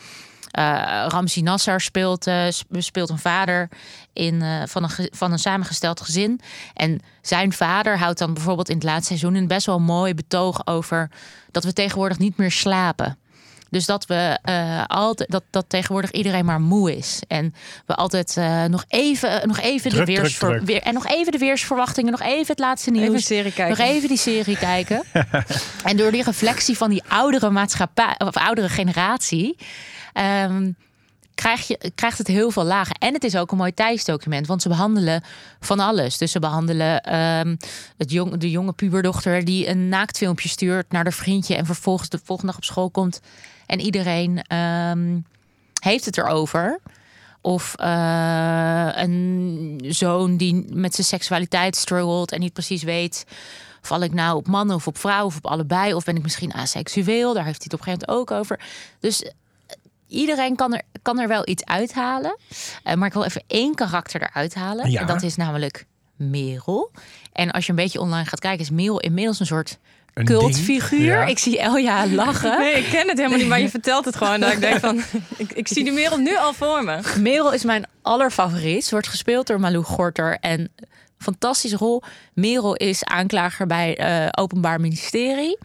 eh, 0.52 1.06
Ramzi 1.08 1.42
Nassar 1.42 1.82
speelt, 1.82 2.28
eh, 2.28 2.44
sp- 2.50 2.66
speelt 2.78 3.10
een 3.10 3.20
vader 3.20 3.70
in, 4.14 4.42
eh, 4.42 4.62
van, 4.66 4.84
een 4.84 5.10
van 5.12 5.32
een 5.32 5.40
samengesteld 5.40 6.02
gezin. 6.02 6.40
En 6.74 7.00
zijn 7.22 7.54
vader 7.54 7.98
houdt 8.00 8.20
dan 8.20 8.34
bijvoorbeeld 8.34 8.70
in 8.70 8.76
het 8.76 8.84
laatste 8.84 9.08
seizoen 9.18 9.36
een 9.36 9.48
best 9.48 9.66
wel 9.66 9.80
mooi 9.80 10.14
betoog 10.14 10.68
over 10.68 11.10
dat 11.52 11.64
we 11.64 11.74
tegenwoordig 11.74 12.18
niet 12.18 12.38
meer 12.38 12.52
slapen. 12.52 13.16
Dus 13.70 13.86
dat 13.86 14.06
we 14.06 14.40
eh, 14.44 14.84
altijd 14.88 15.32
dat, 15.32 15.44
dat 15.50 15.66
tegenwoordig 15.68 16.12
iedereen 16.12 16.46
maar 16.46 16.62
moe 16.62 16.98
is. 16.98 17.22
En 17.28 17.54
we 17.86 17.96
altijd 17.96 18.38
eh, 18.38 18.64
nog 18.64 18.86
even, 18.88 19.48
nog 19.48 19.60
even 19.60 19.90
Druk, 19.92 20.06
de 20.06 20.14
druk, 20.14 20.32
druk. 20.32 20.62
Weer, 20.62 20.82
en 20.82 20.94
nog 20.94 21.08
even 21.08 21.32
de 21.32 21.38
weersverwachtingen, 21.38 22.12
nog 22.12 22.22
even 22.22 22.48
het 22.48 22.60
laatste 22.60 22.92
nieuws. 22.92 23.04
Even 23.04 23.16
een 23.16 23.22
serie 23.22 23.52
kijken. 23.54 23.78
Nog 23.78 23.88
even 23.88 24.08
die 24.08 24.18
serie 24.18 24.58
kijken. 24.58 25.04
En 25.84 25.98
door 25.98 26.12
die 26.12 26.24
reflectie 26.24 26.78
van 26.78 26.90
die 26.90 27.04
oudere 27.08 27.50
maatschappij 27.50 28.16
of 28.18 28.36
oudere 28.38 28.70
generatie. 28.70 29.56
Ehm, 30.14 30.72
krijg 31.36 31.68
je, 31.68 31.92
krijgt 31.96 32.18
het 32.18 32.28
heel 32.28 32.52
veel 32.52 32.64
lagen. 32.64 32.96
En 32.96 33.14
het 33.14 33.24
is 33.24 33.36
ook 33.36 33.52
een 33.52 33.58
mooi 33.58 33.74
tijdsdocument, 33.74 34.48
want 34.48 34.62
ze 34.62 34.68
behandelen 34.68 35.24
van 35.60 35.80
alles. 35.80 36.18
Dus 36.18 36.32
ze 36.32 36.40
behandelen 36.40 37.02
ehm, 37.02 37.56
het 37.98 38.12
jong, 38.12 38.38
de 38.38 38.50
jonge 38.50 38.74
puberdochter 38.74 39.46
die 39.46 39.68
een 39.68 39.90
naaktfilmpje 39.90 40.50
stuurt 40.50 40.92
naar 40.92 41.04
haar 41.04 41.14
vriendje 41.14 41.56
en 41.56 41.66
vervolgens 41.66 42.10
de 42.10 42.20
volgende 42.24 42.52
dag 42.52 42.62
op 42.62 42.68
school 42.68 42.90
komt 42.90 43.22
en 43.66 43.80
iedereen 43.80 44.42
ehm, 44.42 45.20
heeft 45.82 46.06
het 46.06 46.18
erover. 46.18 46.80
Of 47.42 47.76
eh, 47.76 48.90
een 48.94 49.82
zoon 49.88 50.38
die 50.38 50.66
met 50.74 50.96
zijn 50.96 51.08
seksualiteit 51.08 51.76
struggelt 51.76 52.32
en 52.32 52.40
niet 52.40 52.54
precies 52.54 52.84
weet. 52.84 53.26
Val 53.82 54.02
ik 54.02 54.14
nou 54.14 54.36
op 54.36 54.48
mannen 54.48 54.76
of 54.76 54.88
op 54.88 54.98
vrouwen 54.98 55.26
of 55.26 55.38
op 55.38 55.46
allebei? 55.46 55.94
Of 55.94 56.04
ben 56.04 56.16
ik 56.16 56.24
misschien 56.24 56.54
aseksueel? 56.54 57.34
Daar 57.34 57.46
heeft 57.46 57.64
hij 57.64 57.68
het 57.72 57.74
op 57.74 57.80
een 57.80 57.86
gegeven 57.86 58.08
moment 58.08 58.32
ook 58.32 58.40
over. 58.40 58.60
Dus 59.00 59.32
iedereen 60.12 60.56
kan 60.56 60.74
er, 60.74 60.82
kan 61.02 61.20
er 61.20 61.28
wel 61.28 61.48
iets 61.48 61.66
uithalen. 61.66 62.38
Eh, 62.84 62.94
maar 62.94 63.08
ik 63.08 63.14
wil 63.14 63.24
even 63.24 63.44
één 63.48 63.76
karakter 63.76 64.22
eruit 64.22 64.54
halen. 64.54 64.92
Ja. 64.92 65.00
En 65.02 65.08
dat 65.08 65.22
is 65.24 65.36
namelijk 65.36 65.86
Merel. 66.16 66.92
En 67.34 67.52
als 67.52 67.64
je 67.66 67.70
een 67.70 67.76
beetje 67.78 68.00
online 68.00 68.26
gaat 68.26 68.40
kijken, 68.40 68.60
is 68.60 68.70
Merel 68.70 69.00
inmiddels 69.00 69.40
een 69.40 69.46
soort 69.46 69.78
Een 70.14 70.26
cultfiguur. 70.26 70.90
ding, 71.00 71.04
ja. 71.12 71.26
Ik 71.26 71.38
zie 71.40 71.60
Elja 71.60 72.08
lachen. 72.08 72.58
Nee, 72.60 72.74
ik 72.74 72.90
ken 72.90 73.08
het 73.08 73.18
helemaal 73.18 73.38
niet, 73.40 73.48
maar 73.48 73.60
je 73.60 73.70
vertelt 73.80 74.06
het 74.06 74.16
gewoon. 74.16 74.40
Dat 74.40 74.52
ik 74.52 74.60
denk 74.62 74.80
van, 74.80 75.02
ik, 75.38 75.52
ik 75.52 75.68
zie 75.68 75.84
de 75.84 75.92
wereld 75.94 76.20
nu 76.20 76.38
al 76.38 76.54
voor 76.54 76.84
me. 76.84 77.00
Merel 77.20 77.54
is 77.54 77.64
mijn 77.64 77.86
allerfavoriet. 78.02 78.84
Ze 78.86 78.92
wordt 78.92 79.08
gespeeld 79.08 79.48
door 79.48 79.60
Malou 79.60 79.84
Gorter. 79.84 80.38
En 80.40 80.72
fantastische 81.18 81.78
rol. 81.78 82.02
Merel 82.34 82.76
is 82.76 83.04
aanklager 83.04 83.68
bij 83.68 83.98
eh 83.98 84.28
Openbaar 84.32 84.80
Ministerie. 84.80 85.58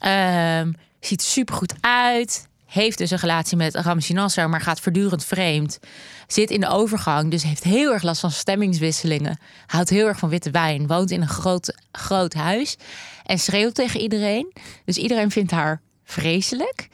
Ehm, 0.00 0.72
ziet 1.00 1.22
super 1.22 1.54
goed 1.54 1.74
uit. 1.80 2.47
Heeft 2.68 2.98
dus 2.98 3.10
een 3.10 3.18
relatie 3.18 3.56
met 3.56 3.74
Ramzi 3.74 4.12
Nasser, 4.12 4.48
maar 4.48 4.60
gaat 4.60 4.80
voortdurend 4.80 5.24
vreemd. 5.24 5.78
Zit 6.26 6.50
in 6.50 6.60
de 6.60 6.68
overgang, 6.68 7.30
dus 7.30 7.42
heeft 7.42 7.64
heel 7.64 7.92
erg 7.92 8.02
last 8.02 8.20
van 8.20 8.30
stemmingswisselingen. 8.30 9.38
Houdt 9.66 9.90
heel 9.90 10.06
erg 10.06 10.18
van 10.18 10.28
witte 10.28 10.50
wijn. 10.50 10.86
Woont 10.86 11.10
in 11.10 11.20
een 11.20 11.28
groot, 11.28 11.74
groot 11.92 12.34
huis. 12.34 12.76
En 13.24 13.38
schreeuwt 13.38 13.74
tegen 13.74 14.00
iedereen. 14.00 14.52
Dus 14.84 14.96
iedereen 14.96 15.30
vindt 15.30 15.50
haar 15.50 15.80
vreselijk. 16.04 16.88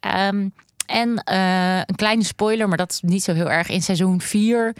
Ehm, 0.00 0.48
en 0.86 1.24
eh, 1.24 1.76
een 1.76 1.96
kleine 1.96 2.24
spoiler, 2.24 2.68
maar 2.68 2.76
dat 2.76 2.90
is 2.90 3.00
niet 3.00 3.22
zo 3.22 3.34
heel 3.34 3.50
erg. 3.50 3.68
In 3.68 3.82
seizoen 3.82 4.20
4 4.20 4.74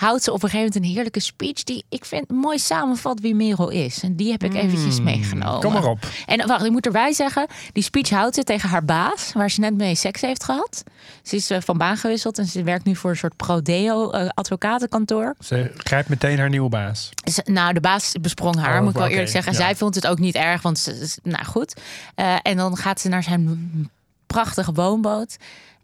houdt 0.00 0.22
ze 0.22 0.32
op 0.32 0.42
een 0.42 0.48
gegeven 0.48 0.66
moment 0.72 0.84
een 0.84 0.94
heerlijke 0.94 1.20
speech... 1.20 1.62
die 1.62 1.84
ik 1.88 2.04
vind 2.04 2.30
mooi 2.30 2.58
samenvat 2.58 3.20
wie 3.20 3.34
Merel 3.34 3.68
is. 3.68 4.02
En 4.02 4.16
die 4.16 4.30
heb 4.30 4.44
ik 4.44 4.54
eventjes 4.54 5.00
meegenomen. 5.00 5.52
Hmm, 5.52 5.60
Kom 5.60 5.72
maar 5.72 5.84
op. 5.84 5.98
En 6.26 6.46
wacht, 6.46 6.64
ik 6.64 6.70
moet 6.70 6.86
erbij 6.86 7.12
zeggen, 7.12 7.46
die 7.72 7.82
speech 7.82 8.10
houdt 8.10 8.34
ze 8.34 8.42
tegen 8.42 8.68
haar 8.68 8.84
baas, 8.84 9.32
waar 9.32 9.50
ze 9.50 9.60
net 9.60 9.74
mee 9.76 9.94
seks 9.94 10.20
heeft 10.20 10.44
gehad. 10.44 10.82
Ze 11.22 11.36
is 11.36 11.50
eh, 11.50 11.60
van 11.60 11.78
baan 11.78 11.96
gewisseld 11.96 12.38
en 12.38 12.46
ze 12.46 12.62
werkt 12.62 12.84
nu 12.84 12.96
voor 12.96 13.10
een 13.10 13.16
soort 13.16 13.36
prodeo 13.36 14.10
eh, 14.10 14.28
advocatenkantoor. 14.34 15.34
Ze 15.40 15.70
grijpt 15.76 16.08
meteen 16.08 16.38
haar 16.38 16.48
nieuwe 16.48 16.68
baas. 16.68 17.08
Ze- 17.30 17.42
nou, 17.44 17.72
de 17.72 17.80
baas 17.80 18.12
besprong 18.20 18.56
haar, 18.56 18.76
Oh, 18.76 18.80
moet 18.82 18.90
ik 18.92 18.98
wel 18.98 19.08
eerlijk 19.08 19.28
zeggen. 19.30 19.52
ja. 19.52 19.58
Zij 19.58 19.76
vond 19.76 19.94
het 19.94 20.06
ook 20.06 20.18
niet 20.18 20.34
erg, 20.34 20.62
want 20.62 20.78
ze, 20.78 21.06
ze- 21.06 21.20
nou 21.22 21.44
goed. 21.44 21.74
Eh, 22.14 22.36
en 22.42 22.56
dan 22.56 22.76
gaat 22.76 23.00
ze 23.00 23.08
naar 23.08 23.22
zijn 23.22 23.90
prachtige 24.26 24.72
woonboot. 24.72 25.36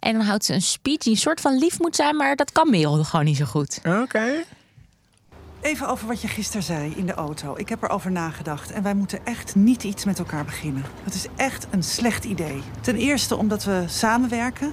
En 0.07 0.13
dan 0.13 0.23
houdt 0.23 0.45
ze 0.45 0.55
een 0.55 0.63
speech 0.63 0.99
die 0.99 1.13
een 1.13 1.19
soort 1.19 1.41
van 1.41 1.59
lief 1.59 1.79
moet 1.79 1.97
zijn, 1.97 2.17
maar 2.17 2.37
dat 2.37 2.53
kan 2.53 2.71
Merel 2.71 3.05
gewoon 3.05 3.25
niet 3.25 3.37
zo 3.37 3.45
goed. 3.45 3.81
Oké. 4.03 4.45
Even 5.61 5.89
over 5.89 6.07
wat 6.07 6.21
je 6.21 6.29
gisteren 6.29 6.63
zei 6.63 6.93
in 6.97 7.07
de 7.07 7.15
auto. 7.15 7.55
Ik 7.57 7.69
heb 7.69 7.83
erover 7.83 8.11
nagedacht 8.11 8.71
en 8.71 8.83
wij 8.83 8.95
moeten 8.95 9.27
echt 9.27 9.55
niet 9.55 9.85
iets 9.85 10.05
met 10.05 10.19
elkaar 10.19 10.45
beginnen. 10.45 10.85
Het 11.05 11.15
is 11.15 11.27
echt 11.37 11.67
een 11.71 11.83
slecht 11.83 12.25
idee. 12.25 12.63
Ten 12.81 12.97
eerste 12.97 13.37
omdat 13.37 13.65
we 13.65 13.85
samenwerken. 13.87 14.73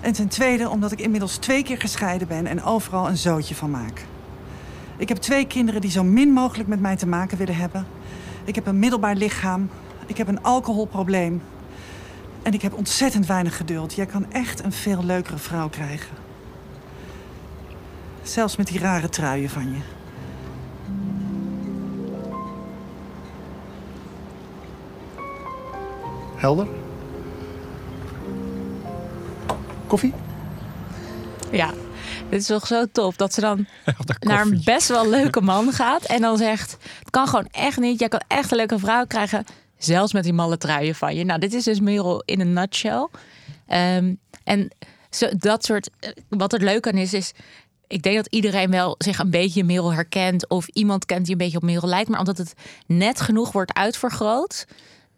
En 0.00 0.12
ten 0.12 0.28
tweede 0.28 0.68
omdat 0.68 0.92
ik 0.92 1.00
inmiddels 1.00 1.36
twee 1.36 1.62
keer 1.62 1.78
gescheiden 1.78 2.28
ben 2.28 2.46
en 2.46 2.62
overal 2.62 3.08
een 3.08 3.16
zootje 3.16 3.54
van 3.54 3.70
maak. 3.70 4.04
Ik 4.96 5.08
heb 5.08 5.18
twee 5.18 5.46
kinderen 5.46 5.80
die 5.80 5.90
zo 5.90 6.04
min 6.04 6.32
mogelijk 6.32 6.68
met 6.68 6.80
mij 6.80 6.96
te 6.96 7.06
maken 7.06 7.38
willen 7.38 7.56
hebben. 7.56 7.86
Ik 8.44 8.54
heb 8.54 8.66
een 8.66 8.78
middelbaar 8.78 9.14
lichaam. 9.14 9.70
Ik 10.06 10.16
heb 10.16 10.28
een 10.28 10.42
alcoholprobleem. 10.42 11.42
En 12.44 12.52
ik 12.52 12.62
heb 12.62 12.74
ontzettend 12.74 13.26
weinig 13.26 13.56
geduld. 13.56 13.94
Jij 13.94 14.06
kan 14.06 14.32
echt 14.32 14.64
een 14.64 14.72
veel 14.72 15.04
leukere 15.04 15.38
vrouw 15.38 15.68
krijgen. 15.68 16.16
Zelfs 18.22 18.56
met 18.56 18.66
die 18.66 18.78
rare 18.78 19.08
truien 19.08 19.50
van 19.50 19.74
je. 19.74 19.80
Helder? 26.36 26.66
Koffie? 29.86 30.14
Ja, 31.50 31.70
dit 32.28 32.40
is 32.40 32.46
toch 32.46 32.66
zo 32.66 32.84
top 32.92 33.18
dat 33.18 33.34
ze 33.34 33.40
dan 33.40 33.66
naar 34.20 34.40
een 34.40 34.60
best 34.64 34.88
wel 34.88 35.08
leuke 35.08 35.40
man 35.40 35.72
gaat 35.72 36.04
en 36.04 36.20
dan 36.20 36.36
zegt: 36.36 36.76
Het 36.98 37.10
kan 37.10 37.28
gewoon 37.28 37.48
echt 37.50 37.78
niet. 37.78 37.98
Jij 37.98 38.08
kan 38.08 38.22
echt 38.26 38.50
een 38.50 38.56
leuke 38.56 38.78
vrouw 38.78 39.06
krijgen, 39.06 39.44
zelfs 39.84 40.12
met 40.12 40.24
die 40.24 40.32
malle 40.32 40.56
truien 40.56 40.94
van 40.94 41.14
je. 41.14 41.24
Nou, 41.24 41.40
dit 41.40 41.52
is 41.52 41.64
dus 41.64 41.80
Merel 41.80 42.22
in 42.24 42.40
een 42.40 42.52
nutshell. 42.52 43.08
Ehm, 43.66 44.14
en 44.44 44.70
zo, 45.10 45.28
dat 45.36 45.64
soort, 45.64 45.90
eh, 46.00 46.10
wat 46.28 46.52
het 46.52 46.62
leuk 46.62 46.86
aan 46.86 46.96
is, 46.96 47.12
is. 47.12 47.32
Ik 47.86 48.02
denk 48.02 48.16
dat 48.16 48.26
iedereen 48.26 48.70
wel 48.70 48.94
zich 48.98 49.18
een 49.18 49.30
beetje 49.30 49.64
Merel 49.64 49.92
herkent. 49.92 50.48
Of 50.48 50.66
iemand 50.68 51.06
kent 51.06 51.22
die 51.24 51.32
een 51.32 51.38
beetje 51.38 51.56
op 51.56 51.62
Merel 51.62 51.88
lijkt. 51.88 52.08
Maar 52.08 52.18
omdat 52.18 52.38
het 52.38 52.54
net 52.86 53.20
genoeg 53.20 53.52
wordt 53.52 53.74
uitvergroot, 53.74 54.66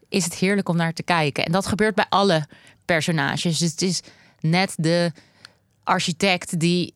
is 0.08 0.24
het 0.24 0.34
heerlijk 0.34 0.68
om 0.68 0.76
naar 0.76 0.92
te 0.92 1.02
kijken. 1.02 1.44
En 1.44 1.52
dat 1.52 1.66
gebeurt 1.66 1.94
bij 1.94 2.06
alle 2.08 2.46
personages. 2.84 3.58
Dus 3.58 3.70
het 3.70 3.82
is 3.82 4.00
net 4.40 4.74
de 4.76 5.12
architect 5.84 6.60
die 6.60 6.94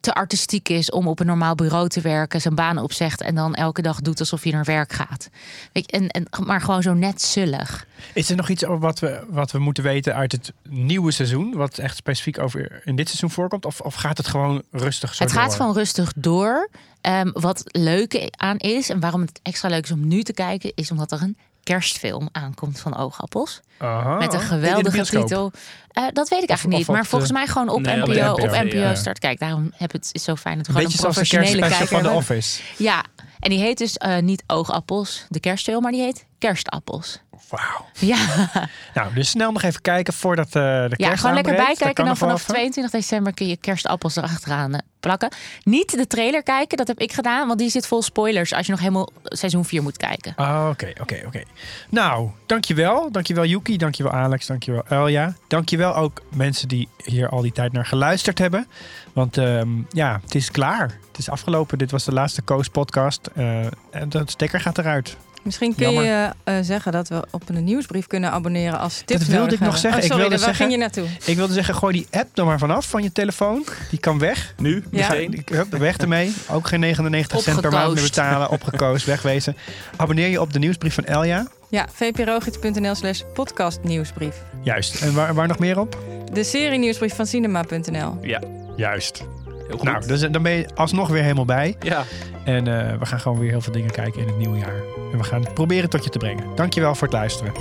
te 0.00 0.14
artistiek 0.14 0.68
is 0.68 0.90
om 0.90 1.08
op 1.08 1.20
een 1.20 1.26
normaal 1.26 1.54
bureau 1.54 1.88
te 1.88 2.00
werken, 2.00 2.40
zijn 2.40 2.54
baan 2.54 2.78
opzegt 2.78 3.20
en 3.20 3.34
dan 3.34 3.54
elke 3.54 3.82
dag 3.82 4.00
doet 4.00 4.20
alsof 4.20 4.42
hij 4.42 4.52
naar 4.52 4.64
werk 4.64 4.92
gaat. 4.92 5.30
Weet 5.72 5.90
je, 5.90 5.96
en, 5.96 6.08
en, 6.08 6.26
maar 6.46 6.60
gewoon 6.60 6.82
zo 6.82 6.94
net 6.94 7.22
zullig. 7.22 7.86
Is 8.14 8.30
er 8.30 8.36
nog 8.36 8.48
iets 8.48 8.64
over 8.64 8.80
wat 8.80 8.98
we, 8.98 9.24
wat 9.28 9.50
we 9.50 9.58
moeten 9.58 9.82
weten 9.82 10.14
uit 10.14 10.32
het 10.32 10.52
nieuwe 10.68 11.10
seizoen? 11.10 11.54
Wat 11.54 11.78
echt 11.78 11.96
specifiek 11.96 12.38
over 12.38 12.80
in 12.84 12.96
dit 12.96 13.06
seizoen 13.06 13.30
voorkomt? 13.30 13.64
Of, 13.64 13.80
of 13.80 13.94
gaat 13.94 14.16
het 14.16 14.26
gewoon 14.26 14.62
rustig 14.70 15.14
zo 15.14 15.24
het 15.24 15.32
gaat 15.32 15.54
gewoon 15.54 15.74
rustig 15.74 16.12
door. 16.16 16.68
Ehm, 17.00 17.30
wat 17.32 17.62
leuk 17.64 18.28
aan 18.36 18.56
is 18.56 18.90
en 18.90 19.00
waarom 19.00 19.20
het 19.20 19.40
extra 19.42 19.68
leuk 19.68 19.84
is 19.84 19.90
om 19.90 20.08
nu 20.08 20.22
te 20.22 20.32
kijken, 20.32 20.72
is 20.74 20.90
omdat 20.90 21.12
er 21.12 21.22
een 21.22 21.36
kerstfilm 21.62 22.28
aankomt 22.32 22.80
van 22.80 22.96
Oogappels. 22.96 23.60
Aha. 23.78 24.14
Met 24.18 24.32
een 24.32 24.38
de 24.38 24.44
geweldige 24.44 25.04
titel. 25.04 25.52
Eh, 25.88 26.04
dat 26.12 26.28
weet 26.28 26.42
ik 26.42 26.48
eigenlijk 26.48 26.78
niet. 26.78 26.88
Maar 26.88 27.02
de- 27.02 27.08
volgens 27.08 27.32
mij 27.32 27.46
gewoon 27.46 27.68
op 27.68 27.80
Nee, 27.80 27.96
NPO, 27.96 28.34
de 28.34 28.42
op 28.42 28.50
NPO, 28.50 28.76
ja. 28.76 28.94
start. 28.94 29.18
Kijk, 29.18 29.38
daarom 29.38 29.72
heb 29.76 29.92
het 29.92 30.08
is 30.12 30.22
zo 30.22 30.36
fijn 30.36 30.56
dat 30.56 30.66
gewoon 30.66 30.82
een 30.82 30.90
de 30.90 30.96
professionele 30.96 31.60
kijker 31.60 31.86
van 31.86 31.96
hebben. 31.96 32.12
Office. 32.14 32.62
Ja, 32.76 33.04
en 33.40 33.50
die 33.50 33.58
heet 33.58 33.78
dus 33.78 33.96
eh, 33.96 34.18
niet 34.18 34.42
Oogappels, 34.46 35.24
de 35.28 35.40
kerstfilm, 35.40 35.82
maar 35.82 35.92
die 35.92 36.00
heet 36.02 36.26
Kerstappels. 36.38 37.20
Wauw. 37.48 37.86
Ja, 37.98 38.16
Nou, 38.94 39.14
dus 39.14 39.30
snel 39.30 39.52
nog 39.52 39.62
even 39.62 39.80
kijken 39.80 40.12
voordat 40.14 40.46
eh, 40.46 40.52
de 40.52 40.86
kerst 40.88 41.00
ja 41.00 41.16
gewoon 41.16 41.34
lekker 41.34 41.54
bijkijken. 41.54 41.86
En 41.86 41.94
dan 41.94 42.04
Dat 42.06 42.18
vanaf 42.18 42.46
wel 42.46 42.56
even. 42.56 42.72
22 42.72 42.92
december 42.92 43.34
kun 43.34 43.46
je 43.46 43.56
kerstappels 43.56 44.16
erachteraan 44.16 44.74
eh, 44.74 44.80
plakken. 45.00 45.32
Niet 45.62 45.90
de 45.96 46.06
trailer 46.06 46.42
kijken, 46.42 46.76
dat 46.76 46.86
heb 46.86 46.98
ik 47.00 47.12
gedaan, 47.12 47.46
want 47.46 47.58
die 47.58 47.70
zit 47.70 47.86
vol 47.86 48.02
spoilers 48.02 48.54
als 48.54 48.66
je 48.66 48.72
nog 48.72 48.80
helemaal 48.80 49.08
seizoen 49.24 49.64
4 49.64 49.82
moet 49.82 49.96
kijken. 49.96 50.32
Ah, 50.36 50.68
Oké, 50.70 50.92
oké, 51.00 51.22
oké. 51.26 51.42
Nou, 51.88 52.30
dankjewel. 52.46 53.12
Dankjewel 53.12 53.44
Yuki, 53.44 53.76
dankjewel 53.76 54.12
Alex, 54.12 54.46
dankjewel 54.46 54.82
Elja. 54.88 55.34
Dankjewel 55.48 55.94
ook 55.94 56.22
mensen 56.34 56.68
die 56.68 56.88
hier 57.04 57.28
al 57.28 57.42
die 57.42 57.52
tijd 57.52 57.72
naar 57.72 57.86
geluisterd 57.86 58.38
hebben. 58.38 58.66
Want 59.12 59.38
ehm, 59.38 59.68
ja, 59.90 60.20
het 60.22 60.34
is 60.34 60.50
klaar. 60.50 60.98
Het 61.08 61.18
is 61.18 61.30
afgelopen. 61.30 61.78
Dit 61.78 61.90
was 61.90 62.04
de 62.04 62.12
laatste 62.12 62.42
Koos 62.42 62.68
podcast. 62.68 63.26
Eh, 63.34 63.60
en 63.90 64.08
de 64.08 64.22
stekker 64.24 64.60
gaat 64.60 64.78
eruit. 64.78 65.16
Misschien 65.48 65.74
kun 65.74 65.92
Jammer. 65.92 66.04
je 66.04 66.30
eh, 66.44 66.54
zeggen 66.62 66.92
dat 66.92 67.08
we 67.08 67.24
op 67.30 67.48
een 67.48 67.64
nieuwsbrief 67.64 68.06
kunnen 68.06 68.30
abonneren 68.30 68.78
als 68.78 69.02
tips 69.04 69.20
Dat 69.20 69.28
wilde 69.28 69.36
nodig 69.36 69.52
ik 69.54 69.60
nog 69.60 69.72
hebben. 69.72 69.80
zeggen. 69.80 70.00
Oh, 70.00 70.06
ik 70.06 70.12
sorry, 70.12 70.28
wilde 70.28 70.44
waar 70.44 70.54
zeggen, 70.54 70.66
ging 70.66 70.70
je 70.72 70.78
naartoe? 70.78 71.30
Ik 71.30 71.36
wilde 71.36 71.52
zeggen, 71.52 71.74
gooi 71.74 71.92
die 71.92 72.06
app 72.10 72.38
er 72.38 72.44
maar 72.44 72.58
vanaf 72.58 72.86
van 72.88 73.02
je 73.02 73.12
telefoon. 73.12 73.66
Die 73.90 73.98
kan 73.98 74.18
weg. 74.18 74.54
Nu? 74.56 74.84
Meteen? 74.90 75.42
hup, 75.52 75.76
weg 75.76 75.96
ermee. 75.96 76.32
Ook 76.50 76.68
geen 76.68 76.80
99 76.80 77.40
cent 77.40 77.60
per 77.60 77.70
maand 77.70 77.94
meer 77.94 78.02
betalen. 78.02 78.50
Opgekoos, 78.50 79.04
wegwezen. 79.14 79.56
Abonneer 79.96 80.28
je 80.28 80.40
op 80.40 80.52
de 80.52 80.58
nieuwsbrief 80.58 80.94
van 80.94 81.04
Elja. 81.04 81.46
Ja, 81.68 81.86
vprogits.nl 81.92 82.94
slash 82.94 83.20
podcast 83.34 83.78
nieuwsbrief. 83.82 84.34
Juist. 84.62 85.02
En 85.02 85.14
waar, 85.14 85.34
waar 85.34 85.48
nog 85.48 85.58
meer 85.58 85.78
op? 85.78 85.98
De 86.32 86.44
serie 86.44 86.78
nieuwsbrief 86.78 87.14
van 87.14 87.26
cinema.nl. 87.26 88.18
Ja. 88.22 88.40
Juist. 88.76 89.22
Heel 89.68 89.76
goed. 89.76 89.86
Nou, 89.86 90.06
dus, 90.06 90.20
dan 90.20 90.42
ben 90.42 90.52
je 90.52 90.66
alsnog 90.74 91.08
weer 91.08 91.22
helemaal 91.22 91.44
bij. 91.44 91.76
Ja. 91.80 92.04
En 92.44 92.66
eh, 92.66 92.98
we 92.98 93.06
gaan 93.06 93.20
gewoon 93.20 93.38
weer 93.38 93.50
heel 93.50 93.60
veel 93.60 93.72
dingen 93.72 93.90
kijken 93.90 94.20
in 94.20 94.26
het 94.26 94.38
nieuwe 94.38 94.58
jaar. 94.58 94.82
En 95.12 95.18
we 95.18 95.24
gaan 95.24 95.42
het 95.42 95.54
proberen 95.54 95.90
tot 95.90 96.04
je 96.04 96.10
te 96.10 96.18
brengen. 96.18 96.44
Dankjewel 96.54 96.94
voor 96.94 97.06
het 97.06 97.16
luisteren. 97.16 97.52